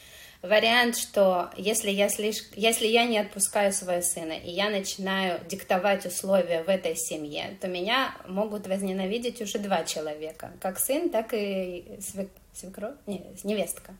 [0.41, 6.05] вариант, что если я, слишком, если я не отпускаю своего сына, и я начинаю диктовать
[6.05, 10.53] условия в этой семье, то меня могут возненавидеть уже два человека.
[10.61, 12.29] Как сын, так и свек...
[12.53, 13.93] свекровь, не, невестка.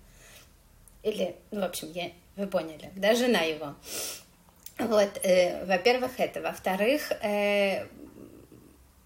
[1.03, 3.75] Или, ну, в общем, я, вы поняли, да, жена его.
[4.77, 6.41] Вот, э, во-первых, это.
[6.41, 7.87] Во-вторых, э,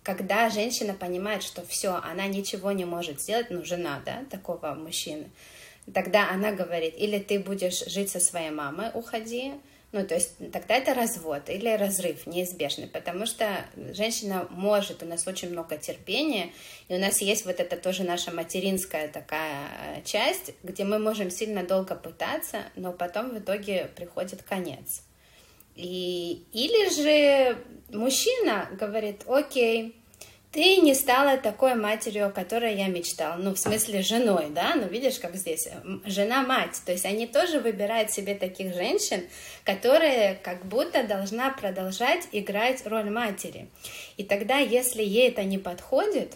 [0.04, 5.30] когда женщина понимает, что все, она ничего не может сделать, ну, жена, да, такого мужчины,
[5.94, 9.54] тогда она говорит, или ты будешь жить со своей мамой, уходи,
[9.92, 15.28] ну, то есть тогда это развод или разрыв неизбежный, потому что женщина может, у нас
[15.28, 16.52] очень много терпения,
[16.88, 21.32] и у нас есть вот это тоже наша материнская такая э, часть, где мы можем
[21.32, 25.02] сильно долго пытаться, но потом в итоге приходит конец.
[25.80, 27.58] И, или же
[27.94, 29.96] мужчина говорит, окей,
[30.52, 33.38] ты не стала такой матерью, о которой я мечтал.
[33.38, 34.74] Ну, в смысле, женой, да?
[34.76, 35.70] Ну, видишь, как здесь.
[36.04, 36.82] Жена-мать.
[36.86, 39.24] То есть они тоже выбирают себе таких женщин,
[39.64, 43.70] которые как будто должна продолжать играть роль матери.
[44.18, 46.36] И тогда, если ей это не подходит,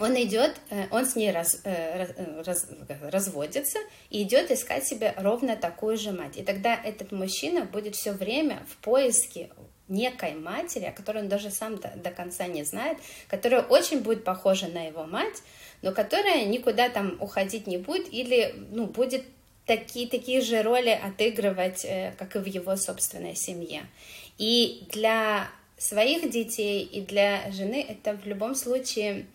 [0.00, 2.66] он идет, э, он с ней раз, э, э, раз,
[3.00, 3.78] разводится
[4.10, 6.36] и идет искать себе ровно такую же мать.
[6.36, 9.50] И тогда этот мужчина будет все время в поиске
[9.88, 14.24] некой матери, о которой он даже сам до, до конца не знает, которая очень будет
[14.24, 15.42] похожа на его мать,
[15.82, 19.24] но которая никуда там уходить не будет или, ну, будет
[19.66, 23.86] такие, такие же роли отыгрывать, э, как и в его собственной семье.
[24.38, 29.26] И для своих детей и для жены это в любом случае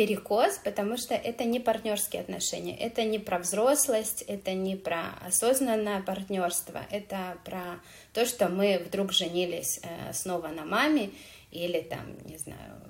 [0.00, 6.00] перекос, потому что это не партнерские отношения, это не про взрослость, это не про осознанное
[6.00, 7.78] партнерство, это про
[8.14, 11.10] то, что мы вдруг женились э, снова на маме
[11.50, 12.80] или там, не знаю,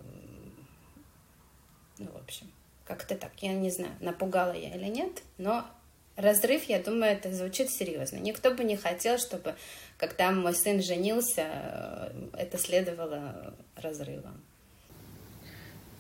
[1.99, 2.46] ну, в общем,
[2.85, 5.64] как-то так, я не знаю, напугала я или нет, но
[6.14, 8.18] разрыв, я думаю, это звучит серьезно.
[8.18, 9.57] Никто бы не хотел, чтобы,
[9.96, 14.40] когда мой сын женился, э, это следовало разрывом.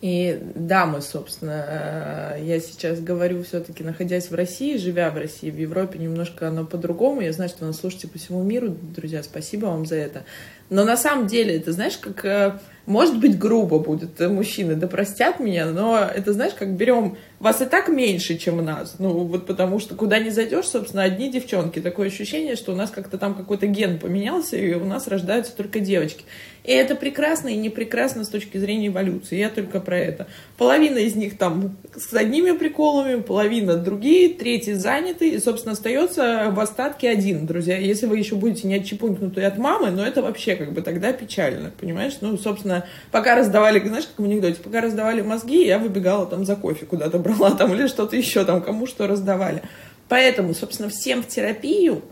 [0.00, 5.50] И да, мы, собственно, э, я сейчас говорю все-таки, находясь в России, живя в России,
[5.50, 7.20] в Европе немножко оно по-другому.
[7.20, 10.24] Я знаю, что нас слушаете по всему миру, друзья, спасибо вам за это.
[10.70, 12.58] Но на самом деле, это знаешь, как э,
[12.90, 17.66] может быть, грубо будет мужчины, да простят меня, но это, знаешь, как берем вас и
[17.66, 18.96] так меньше, чем нас.
[18.98, 21.80] Ну, вот потому что куда не зайдешь, собственно, одни девчонки.
[21.80, 25.78] Такое ощущение, что у нас как-то там какой-то ген поменялся, и у нас рождаются только
[25.78, 26.24] девочки.
[26.64, 29.38] И это прекрасно и не прекрасно с точки зрения эволюции.
[29.38, 30.26] Я только про это.
[30.60, 36.60] Половина из них там с одними приколами, половина другие, третьи заняты, и, собственно, остается в
[36.60, 37.78] остатке один, друзья.
[37.78, 41.70] Если вы еще будете не отчепунькнуты от мамы, но это вообще как бы тогда печально,
[41.80, 42.18] понимаешь?
[42.20, 46.56] Ну, собственно, пока раздавали, знаешь, как в анекдоте, пока раздавали мозги, я выбегала там за
[46.56, 49.62] кофе куда-то брала там или что-то еще там, кому что раздавали.
[50.10, 52.02] Поэтому, собственно, всем в терапию.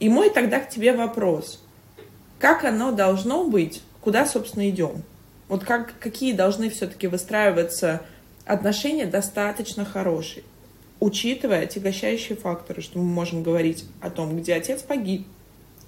[0.00, 1.62] И мой тогда к тебе вопрос.
[2.40, 3.80] Как оно должно быть?
[4.00, 5.04] Куда, собственно, идем?
[5.52, 8.00] Вот как, какие должны все-таки выстраиваться
[8.46, 10.44] отношения достаточно хорошие,
[10.98, 15.26] учитывая отягощающие факторы, что мы можем говорить о том, где отец погиб,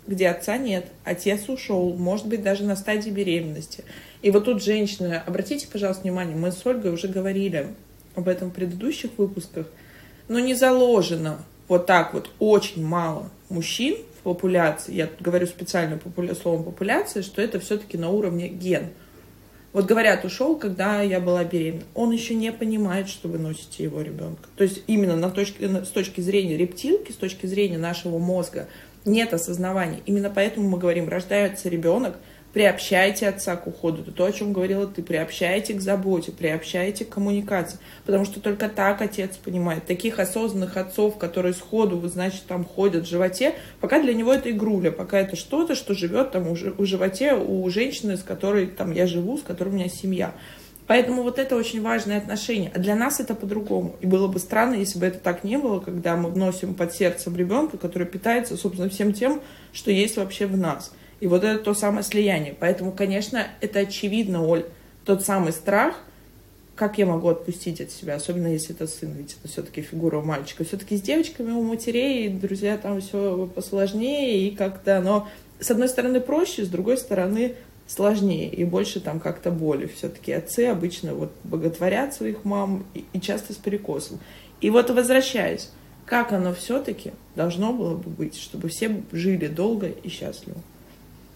[0.06, 3.84] где отца нет, отец ушел, может быть, даже на стадии беременности.
[4.20, 7.68] И вот тут женщина, обратите, пожалуйста, внимание, мы с Ольгой уже говорили
[8.16, 9.66] об этом в предыдущих выпусках,
[10.28, 16.34] но не заложено вот так вот очень мало мужчин в популяции, я говорю специально популя,
[16.34, 18.90] словом популяция, что это все-таки на уровне ген.
[19.74, 21.82] Вот говорят, ушел, когда я была беременна.
[21.94, 24.48] Он еще не понимает, что вы носите его ребенка.
[24.56, 28.68] То есть именно на точке, с точки зрения рептилки, с точки зрения нашего мозга,
[29.04, 30.00] нет осознавания.
[30.06, 32.16] Именно поэтому мы говорим, рождается ребенок–
[32.54, 34.02] приобщайте отца к уходу.
[34.02, 35.02] Это то, о чем говорила ты.
[35.02, 37.78] Приобщайте к заботе, приобщайте к коммуникации.
[38.06, 39.84] Потому что только так отец понимает.
[39.86, 44.50] Таких осознанных отцов, которые сходу, вы, значит, там ходят в животе, пока для него это
[44.50, 48.92] игруля, пока это что-то, что живет там у, у животе у женщины, с которой там
[48.92, 50.32] я живу, с которой у меня семья.
[50.86, 52.70] Поэтому вот это очень важное отношение.
[52.74, 53.96] А для нас это по-другому.
[54.00, 57.36] И было бы странно, если бы это так не было, когда мы вносим под сердцем
[57.36, 59.40] ребенка, который питается, собственно, всем тем,
[59.72, 60.92] что есть вообще в нас.
[61.20, 62.54] И вот это то самое слияние.
[62.58, 64.64] Поэтому, конечно, это очевидно, Оль,
[65.04, 65.96] тот самый страх,
[66.74, 70.64] как я могу отпустить от себя, особенно если это сын, ведь это все-таки фигура мальчика.
[70.64, 75.28] Все-таки с девочками у матерей, друзья, там все посложнее, и как-то оно,
[75.60, 77.54] с одной стороны, проще, с другой стороны,
[77.86, 79.86] сложнее, и больше там как-то боли.
[79.86, 84.18] Все-таки отцы обычно вот боготворят своих мам, и, и часто с перекосом.
[84.60, 85.70] И вот возвращаясь,
[86.06, 90.58] как оно все-таки должно было бы быть, чтобы все жили долго и счастливо?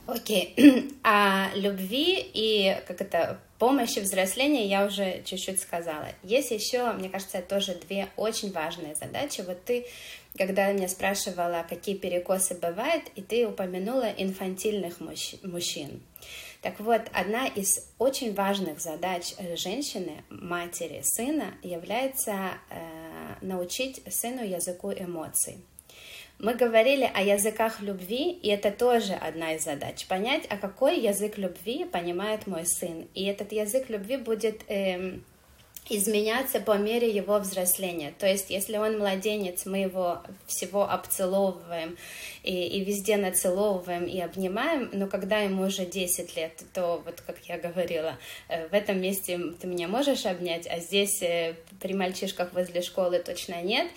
[0.08, 0.54] Окей.
[1.02, 6.08] О любви и как это помощи взрослению я уже чуть-чуть сказала.
[6.22, 9.42] Есть еще, мне кажется, тоже две очень важные задачи.
[9.42, 9.86] Вот ты,
[10.38, 15.34] когда меня спрашивала, какие перекосы бывают, и ты упомянула инфантильных мужч...
[15.42, 16.00] мужчин.
[16.62, 24.90] Так вот, одна из очень важных задач женщины, матери, сына является э, научить сыну языку
[24.90, 25.58] эмоций.
[26.38, 30.06] Мы говорили о языках любви, и это тоже одна из задач.
[30.06, 33.08] Понять, а какой язык любви понимает мой сын.
[33.12, 35.24] И этот язык любви будет эм,
[35.90, 38.14] изменяться по мере его взросления.
[38.16, 41.96] То есть, если он младенец, мы его всего обцеловываем
[42.44, 47.38] и, и везде нацеловываем и обнимаем, но когда ему уже 10 лет, то вот как
[47.48, 48.16] я говорила,
[48.48, 53.18] э, в этом месте ты меня можешь обнять, а здесь э, при мальчишках возле школы
[53.18, 53.88] точно нет.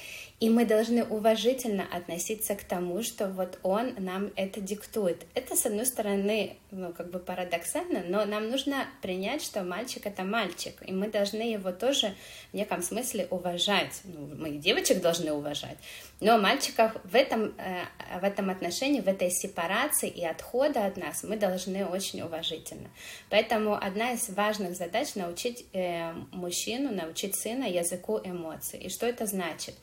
[0.41, 5.23] И мы должны уважительно относиться к тому, что вот он нам это диктует.
[5.35, 10.23] Это, с одной стороны, ну, как бы парадоксально, но нам нужно принять, что мальчик— это
[10.23, 12.15] мальчик, и мы должны его тоже
[12.51, 14.01] в неком смысле уважать.
[14.03, 15.77] Ну, мы девочек должны уважать,
[16.21, 17.83] но мальчиков в этом, э,
[18.19, 22.89] в этом отношении, в этой сепарации и отхода от нас мы должны очень уважительно.
[23.29, 28.79] Поэтому одна из важных задач— научить э, мужчину, научить сына языку эмоций.
[28.79, 29.73] И что это значит?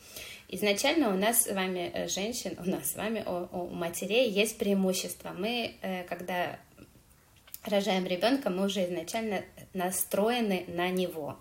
[0.49, 4.59] Изначально у нас с вами, э, женщин, у нас с вами, у, у матерей есть
[4.59, 5.35] преимущество.
[5.37, 5.75] Мы,
[6.09, 6.57] когда
[7.65, 9.43] рожаем ребенка, мы уже изначально
[9.75, 11.37] настроены на него.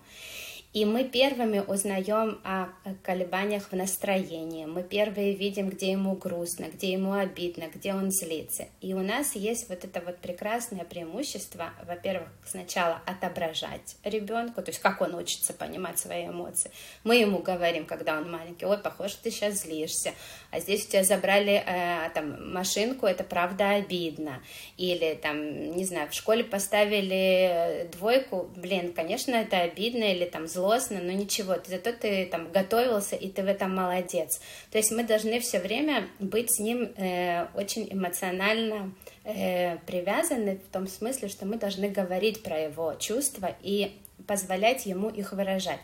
[0.74, 2.68] И мы первыми узнаем о
[3.02, 4.66] колебаниях в настроении.
[4.66, 8.66] Мы первые видим, где ему грустно, где ему обидно, где он злится.
[8.82, 14.80] И у нас есть вот это вот прекрасное преимущество, во-первых, сначала отображать ребенку, то есть
[14.80, 16.70] как он учится понимать свои эмоции.
[17.02, 20.12] Мы ему говорим, когда он маленький, ой, похоже, ты сейчас злишься,
[20.50, 24.42] а здесь у тебя забрали э, там машинку, это правда обидно.
[24.76, 31.00] Или там, не знаю, в школе поставили двойку, блин, конечно, это обидно, или там злостно,
[31.00, 34.40] но ничего, ты, зато ты там готовился, и ты в этом молодец.
[34.70, 38.92] То есть мы должны все время быть с ним э, очень эмоционально
[39.24, 43.92] э, привязаны в том смысле, что мы должны говорить про его чувства и
[44.26, 45.80] позволять ему их выражать.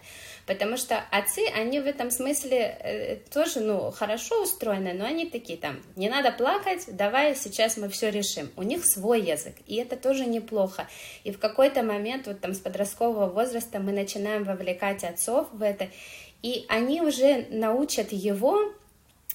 [0.46, 5.58] Потому что отцы, они в этом смысле э, тоже, ну, хорошо устроены, но они такие
[5.58, 8.50] там, не надо плакать, давай сейчас мы все решим.
[8.56, 10.86] У них свой язык, и это тоже неплохо.
[11.24, 15.88] И в какой-то момент, вот там с подросткового возраста мы начинаем вовлекать отцов в это,
[16.42, 18.74] и они уже научат его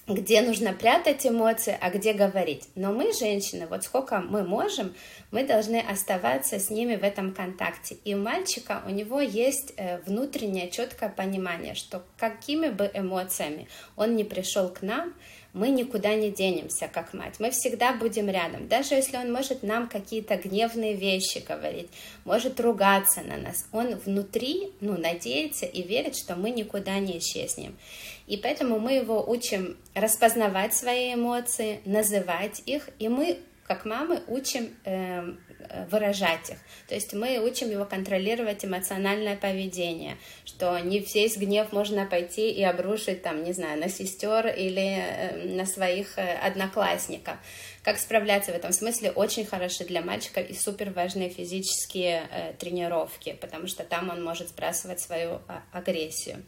[0.10, 2.68] где нужно прятать эмоции, а где говорить.
[2.76, 4.96] Но мы, женщины, вот сколько мы можем,
[5.32, 7.98] мы должны оставаться с ними в этом контакте.
[8.04, 14.16] И у мальчика, у него есть э, внутреннее четкое понимание, что какими бы эмоциями он
[14.16, 15.14] не пришел к нам,
[15.54, 17.36] мы никуда не денемся, как мать.
[17.40, 18.68] Мы всегда будем рядом.
[18.68, 21.90] Даже если он может нам какие-то гневные вещи говорить,
[22.26, 27.78] может ругаться на нас, он внутри ну, надеется и верит, что мы никуда не исчезнем.
[28.28, 34.70] И поэтому мы его учим распознавать свои эмоции, называть их, и мы как мамы учим
[34.86, 35.34] э,
[35.90, 36.58] выражать их.
[36.88, 42.64] То есть мы учим его контролировать эмоциональное поведение, что не весь гнев можно пойти и
[42.64, 47.36] обрушить, там, не знаю, на сестер или э, на своих э, одноклассников.
[47.84, 53.38] Как справляться в этом смысле очень хороши для мальчика и супер важные физические э, тренировки,
[53.40, 56.44] потому что там он может сбрасывать свою а, агрессию.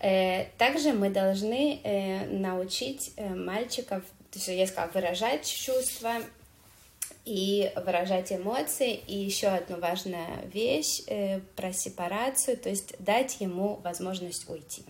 [0.00, 4.02] Э, также мы должны э, научить э, мальчиков
[4.34, 6.14] то есть я сказала, выражать чувства
[7.24, 8.94] и выражать эмоции.
[8.94, 14.84] И еще одна важная вещь э, про сепарацию, то есть дать ему возможность уйти.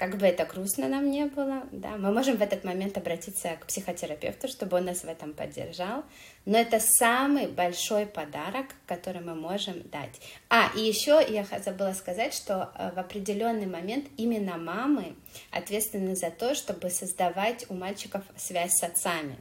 [0.00, 3.66] Как бы это грустно нам не было, да, мы можем в этот момент обратиться к
[3.66, 6.04] психотерапевту, чтобы он нас в этом поддержал,
[6.46, 10.18] но это самый большой подарок, который мы можем дать.
[10.48, 15.16] А, и еще я забыла сказать, что э, в определенный момент именно мамы
[15.50, 19.36] ответственны за то, чтобы создавать у мальчиков связь с отцами.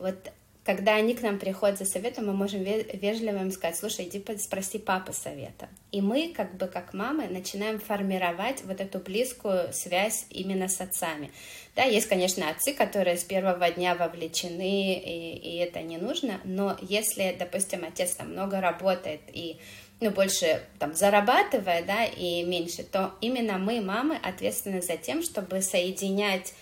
[0.00, 0.32] Вот
[0.66, 4.78] когда они к нам приходят за советом, мы можем вежливо им сказать, слушай, иди спроси
[4.78, 5.68] папы совета.
[5.92, 11.30] И мы, как бы как мамы, начинаем формировать вот эту близкую связь именно с отцами.
[11.76, 16.76] Да, есть, конечно, отцы, которые с первого дня вовлечены, и, и это не нужно, но
[16.82, 19.58] если, допустим, отец там много работает и
[20.00, 25.62] ну, больше там зарабатывает, да, и меньше, то именно мы, мамы, ответственны за тем, чтобы
[25.62, 26.54] соединять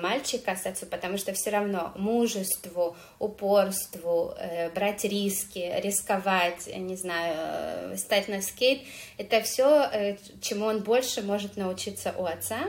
[0.00, 7.34] мальчика с отцом, потому что все равно мужеству, упорству, э, брать риски, рисковать, не знаю,
[7.36, 8.82] э, стать на скейт,
[9.18, 12.60] это все, чему он больше может научиться у отца,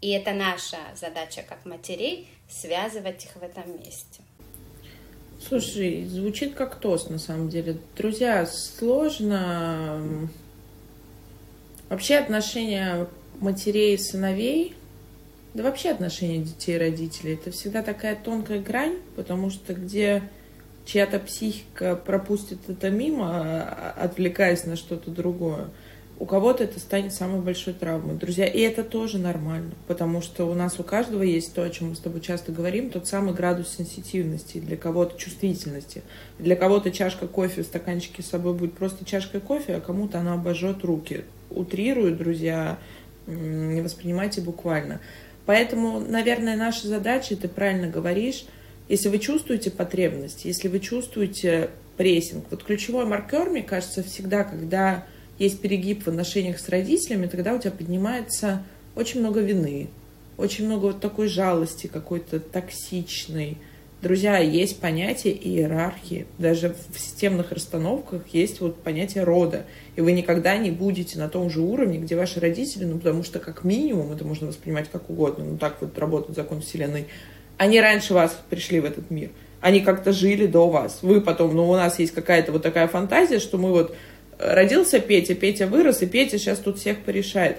[0.00, 4.20] и это наша задача как матерей, связывать их в этом месте.
[5.46, 7.78] Слушай, звучит как тост на самом деле.
[7.96, 10.28] Друзья, сложно
[11.88, 13.06] вообще отношения
[13.40, 14.74] матерей и сыновей
[15.58, 17.34] да вообще отношения детей и родителей.
[17.34, 20.22] Это всегда такая тонкая грань, потому что где
[20.84, 25.66] чья-то психика пропустит это мимо, а, отвлекаясь на что-то другое,
[26.20, 28.14] у кого-то это станет самой большой травмой.
[28.14, 31.88] Друзья, и это тоже нормально, потому что у нас у каждого есть то, о чем
[31.88, 36.02] мы с тобой часто говорим, тот самый градус сенситивности, для кого-то чувствительности.
[36.38, 40.34] Для кого-то чашка кофе в стаканчике с собой будет просто чашкой кофе, а кому-то она
[40.34, 41.24] обожжет руки.
[41.50, 42.78] Утрирую, друзья,
[43.28, 45.00] не воспринимайте буквально.
[45.48, 48.44] Поэтому, наверное, наша задача, ты правильно говоришь,
[48.86, 52.44] если вы чувствуете потребность, если вы чувствуете прессинг.
[52.50, 55.06] Вот ключевой маркер, мне кажется, всегда, когда
[55.38, 58.62] есть перегиб в отношениях с родителями, тогда у тебя поднимается
[58.94, 59.88] очень много вины,
[60.36, 63.56] очень много вот такой жалости какой-то токсичной,
[64.00, 66.26] Друзья, есть понятие иерархии.
[66.38, 69.64] Даже в системных расстановках есть вот понятие рода.
[69.96, 73.40] И вы никогда не будете на том же уровне, где ваши родители, ну, потому что
[73.40, 77.08] как минимум, это можно воспринимать как угодно, ну, так вот работает закон Вселенной,
[77.56, 79.30] они раньше вас пришли в этот мир.
[79.60, 81.00] Они как-то жили до вас.
[81.02, 83.96] Вы потом, ну, у нас есть какая-то вот такая фантазия, что мы вот
[84.38, 87.56] э, родился Петя, Петя вырос, и Петя сейчас тут всех порешает.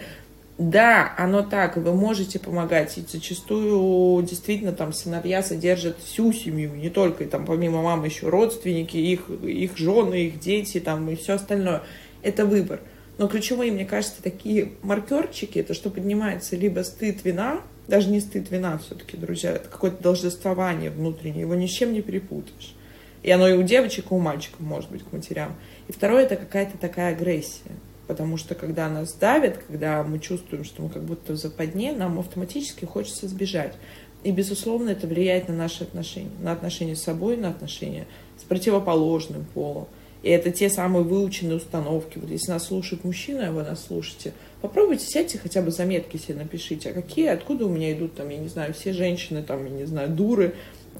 [0.59, 6.89] Да, оно так, вы можете помогать, и зачастую действительно там сыновья содержат всю семью, не
[6.89, 11.83] только там помимо мамы еще родственники, их, их жены, их дети там и все остальное.
[12.23, 12.81] Это выбор.
[13.17, 18.51] Но ключевые, мне кажется, такие маркерчики, это что поднимается либо стыд, вина, даже не стыд,
[18.51, 22.75] вина все-таки, друзья, это какое-то должествование внутреннее, его ни с чем не перепутаешь.
[23.23, 25.55] И оно и у девочек, и у мальчиков может быть к матерям.
[25.87, 27.71] И второе, это какая-то такая агрессия
[28.09, 32.17] потому что когда нас давят, когда мы чувствуем, что мы как будто в западне, нам
[32.17, 33.75] автоматически хочется сбежать.
[34.23, 39.45] И, безусловно, это влияет на наши отношения, на отношения с собой, на отношения с противоположным
[39.53, 39.87] полом.
[40.23, 42.17] И это те самые выученные установки.
[42.17, 46.39] Вот если нас слушает мужчина, а вы нас слушаете, попробуйте, сядьте хотя бы заметки себе
[46.39, 46.89] напишите.
[46.89, 49.85] А какие, откуда у меня идут, там, я не знаю, все женщины, там, я не
[49.85, 50.55] знаю, дуры,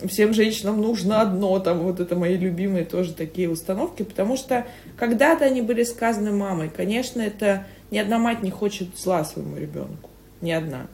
[0.08, 4.66] всем женщинам нужно одно, там вот это мои любимые тоже такие установки, потому что
[4.98, 6.70] когда-то они были сказаны мамой.
[6.70, 10.10] Конечно, это ни одна мать не хочет зла своему ребенку,
[10.42, 10.88] ни одна.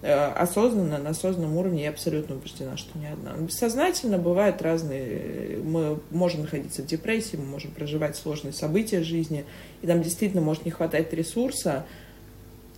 [0.00, 3.32] Э, осознанно, на осознанном уровне я абсолютно убеждена, что ни одна.
[3.36, 9.44] Бессознательно бывают разные, мы можем находиться в депрессии, мы можем проживать сложные события жизни,
[9.82, 11.84] и нам действительно может не хватать ресурса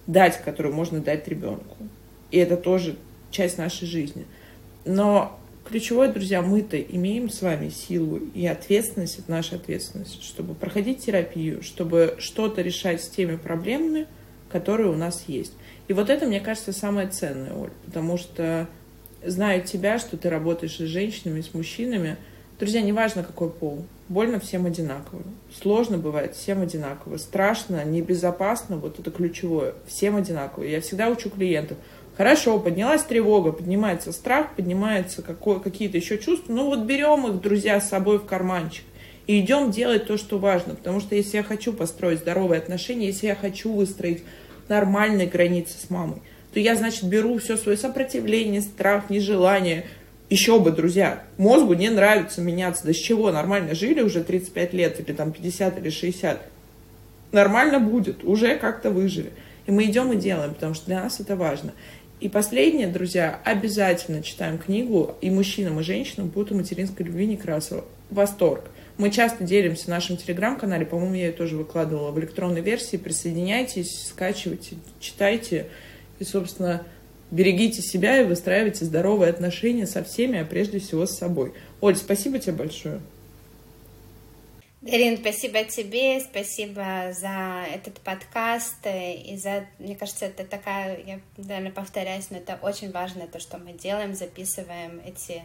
[0.06, 1.76] дать, который можно дать ребенку.
[2.30, 2.96] И это тоже
[3.30, 4.24] часть нашей жизни.
[4.86, 5.38] Но
[5.70, 11.62] Ключевое, друзья, мы-то имеем с вами силу и ответственность, это наша ответственность, чтобы проходить терапию,
[11.62, 14.08] чтобы что-то решать с теми проблемами,
[14.50, 15.52] которые у нас есть.
[15.86, 18.66] И вот это, мне кажется, самое ценное, Оль, потому что
[19.24, 22.16] знаю тебя, что ты работаешь с женщинами, с мужчинами.
[22.58, 25.22] Друзья, неважно какой пол, больно всем одинаково.
[25.62, 27.16] Сложно бывает всем одинаково.
[27.16, 29.74] Страшно, небезопасно, вот это ключевое.
[29.86, 30.64] Всем одинаково.
[30.64, 31.78] Я всегда учу клиентов–
[32.20, 36.52] Хорошо, поднялась тревога, поднимается страх, поднимаются какие-то еще чувства.
[36.52, 38.84] Ну вот берем их, друзья, с собой в карманчик.
[39.26, 40.74] И идем делать то, что важно.
[40.74, 44.22] Потому что если я хочу построить здоровые отношения, если я хочу выстроить
[44.68, 46.20] нормальные границы с мамой,
[46.52, 49.86] то я, значит, беру все свое сопротивление, страх, нежелание.
[50.28, 52.84] Еще бы, друзья, мозгу не нравится меняться.
[52.84, 53.32] Да с чего?
[53.32, 56.38] Нормально жили уже 35 лет, или там 50, или 60.
[57.32, 59.30] Нормально будет, уже как-то выжили.
[59.66, 61.72] И мы идем и делаем, потому что для нас это важно.
[62.20, 67.86] И последнее, друзья, обязательно читаем книгу и мужчинам, и женщинам «Пута материнской любви Некрасова».
[68.10, 68.64] Восторг.
[68.98, 72.98] Мы часто делимся в нашем телеграм-канале, по-моему, я ее тоже выкладывала в электронной версии.
[72.98, 75.68] Присоединяйтесь, скачивайте, читайте
[76.18, 76.82] и, собственно,
[77.30, 81.54] берегите себя и выстраивайте здоровые отношения со всеми, а прежде всего с собой.
[81.80, 83.00] Оль, спасибо тебе большое.
[84.82, 91.20] Дарин, спасибо тебе, спасибо за этот подкаст э, и за, мне кажется, это такая, я,
[91.36, 95.42] наверное, повторяюсь, но это очень важно, то, что мы делаем, записываем эти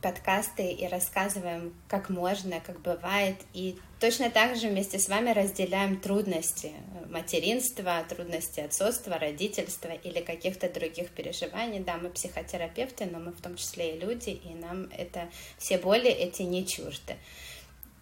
[0.00, 5.98] подкасты и рассказываем, как можно, как бывает, и точно так же вместе с вами разделяем
[5.98, 6.74] трудности
[7.10, 11.80] материнства, трудности отцовства, родительства или каких-то других переживаний.
[11.80, 15.28] Да, мы психотерапевты, но мы в том числе и люди, и нам это
[15.58, 17.16] все боли эти не чужды.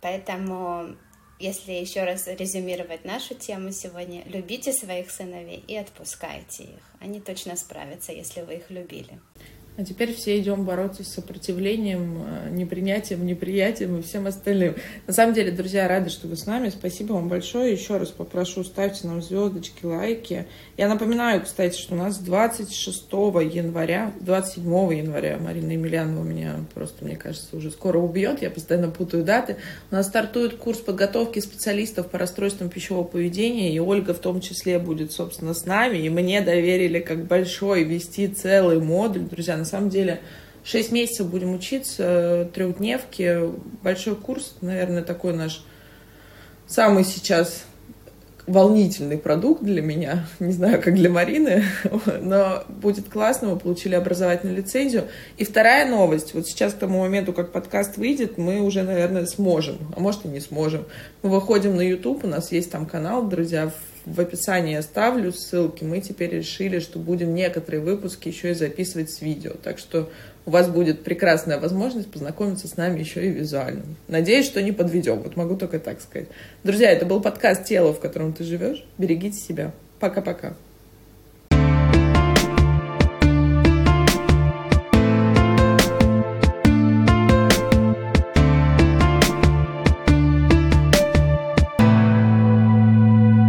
[0.03, 0.97] Поэтому,
[1.39, 6.83] если еще раз резюмировать нашу тему сегодня, любите своих сыновей и отпускайте их.
[7.01, 9.21] Они точно справятся, если вы их любили.
[9.79, 14.75] А теперь все идем бороться с сопротивлением, э, непринятием, неприятием и всем остальным.
[15.07, 16.69] На самом деле, друзья, рады, что вы с нами.
[16.69, 17.73] Спасибо вам большое.
[17.73, 20.45] Еще раз попрошу, ставьте нам звездочки, лайки.
[20.77, 23.03] Я напоминаю, кстати, что у нас 26
[23.51, 28.43] января, 27 января Марина Емельянова меня просто, мне кажется, уже скоро убьет.
[28.43, 29.57] Я постоянно путаю даты.
[29.91, 33.75] У нас стартует курс подготовки специалистов по расстройствам пищевого поведения.
[33.75, 35.97] И Ольга в том числе будет, собственно, с нами.
[35.97, 40.21] И мне доверили как большой вести целый модуль, друзья на самом деле,
[40.65, 43.51] 6 месяцев будем учиться, трехдневки,
[43.83, 45.65] большой курс, наверное, такой наш
[46.67, 47.65] самый сейчас
[48.47, 51.65] волнительный продукт для меня, не знаю, как для Марины,
[52.21, 55.09] но будет классно, мы получили образовательную лицензию.
[55.37, 59.79] И вторая новость, вот сейчас к тому моменту, как подкаст выйдет, мы уже, наверное, сможем,
[59.97, 60.87] а может и не сможем.
[61.23, 63.71] Мы выходим на YouTube, у нас есть там канал, друзья,
[64.05, 65.85] в описании оставлю ссылки.
[65.85, 69.53] Мы теперь решили, что будем некоторые выпуски еще и записывать с видео.
[69.63, 70.11] Так что
[70.45, 73.85] у вас будет прекрасная возможность познакомиться с нами еще и визуально.
[74.09, 75.21] Надеюсь, что не подведем.
[75.21, 76.29] Вот могу только так сказать.
[76.65, 78.85] Друзья, это был подкаст «Тело, в котором ты живешь».
[78.99, 79.73] Берегите себя.
[80.01, 80.55] Пока-пока.